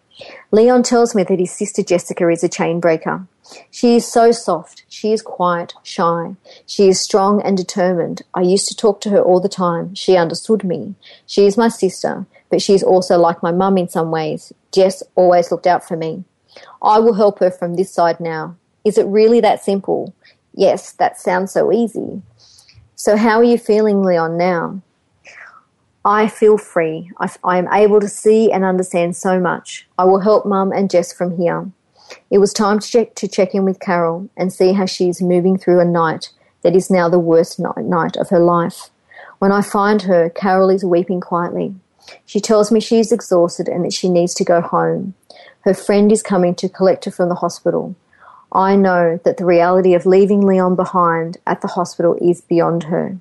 [0.51, 3.25] Leon tells me that his sister Jessica is a chain breaker.
[3.71, 4.83] She is so soft.
[4.89, 6.35] She is quiet, shy.
[6.67, 8.21] She is strong and determined.
[8.33, 9.95] I used to talk to her all the time.
[9.95, 10.95] She understood me.
[11.25, 14.51] She is my sister but she is also like my mum in some ways.
[14.71, 16.23] Jess always looked out for me.
[16.81, 18.55] I will help her from this side now.
[18.83, 20.13] Is it really that simple?
[20.53, 22.21] Yes, that sounds so easy.
[22.95, 24.81] So, how are you feeling, Leon, now?
[26.09, 27.11] I feel free.
[27.19, 29.87] I, am able to see and understand so much.
[29.95, 31.69] I will help Mum and Jess from here.
[32.31, 35.21] It was time to check, to check in with Carol and see how she is
[35.21, 36.31] moving through a night
[36.63, 38.89] that is now the worst night, night of her life.
[39.37, 41.75] When I find her, Carol is weeping quietly.
[42.25, 45.13] She tells me she is exhausted and that she needs to go home.
[45.61, 47.95] Her friend is coming to collect her from the hospital.
[48.51, 53.19] I know that the reality of leaving Leon behind at the hospital is beyond her.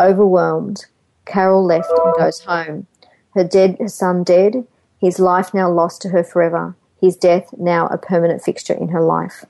[0.00, 0.86] Overwhelmed,
[1.28, 2.86] Carol left and goes home.
[3.34, 4.66] Her dead her son dead,
[5.00, 9.02] his life now lost to her forever, his death now a permanent fixture in her
[9.02, 9.44] life.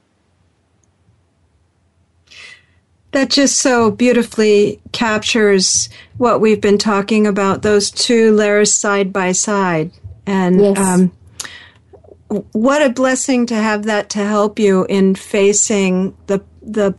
[3.12, 9.32] That just so beautifully captures what we've been talking about, those two layers side by
[9.32, 9.92] side.
[10.26, 10.78] And yes.
[10.78, 11.12] um,
[12.52, 16.94] what a blessing to have that to help you in facing the, the,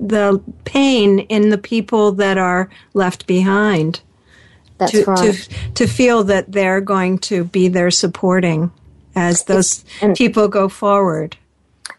[0.00, 4.00] the pain in the people that are left behind.
[4.78, 5.34] That's to, right.
[5.34, 8.72] To, to feel that they're going to be there supporting
[9.14, 9.84] as those
[10.16, 11.36] people go forward.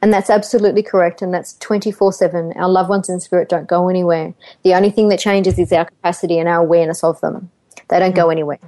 [0.02, 1.22] And that's absolutely correct.
[1.22, 2.54] And that's 24 7.
[2.56, 4.34] Our loved ones in spirit don't go anywhere.
[4.64, 7.50] The only thing that changes is our capacity and our awareness of them.
[7.90, 8.34] They don't go mm.
[8.34, 8.60] anywhere.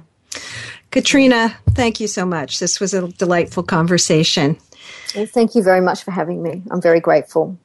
[0.90, 2.60] Katrina, thank you so much.
[2.60, 4.56] This was a delightful conversation.
[5.14, 6.62] Well, thank you very much for having me.
[6.70, 7.58] I'm very grateful.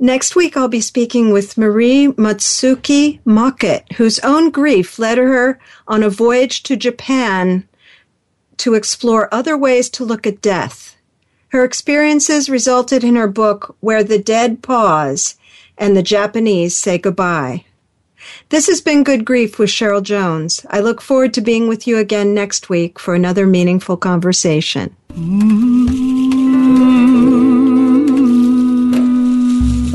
[0.00, 6.04] Next week, I'll be speaking with Marie Mutsuki Mockett, whose own grief led her on
[6.04, 7.68] a voyage to Japan
[8.58, 10.96] to explore other ways to look at death.
[11.48, 15.36] Her experiences resulted in her book, Where the Dead Pause
[15.76, 17.64] and the Japanese Say Goodbye.
[18.50, 20.64] This has been Good Grief with Cheryl Jones.
[20.70, 24.94] I look forward to being with you again next week for another meaningful conversation.
[25.12, 27.07] Mm-hmm.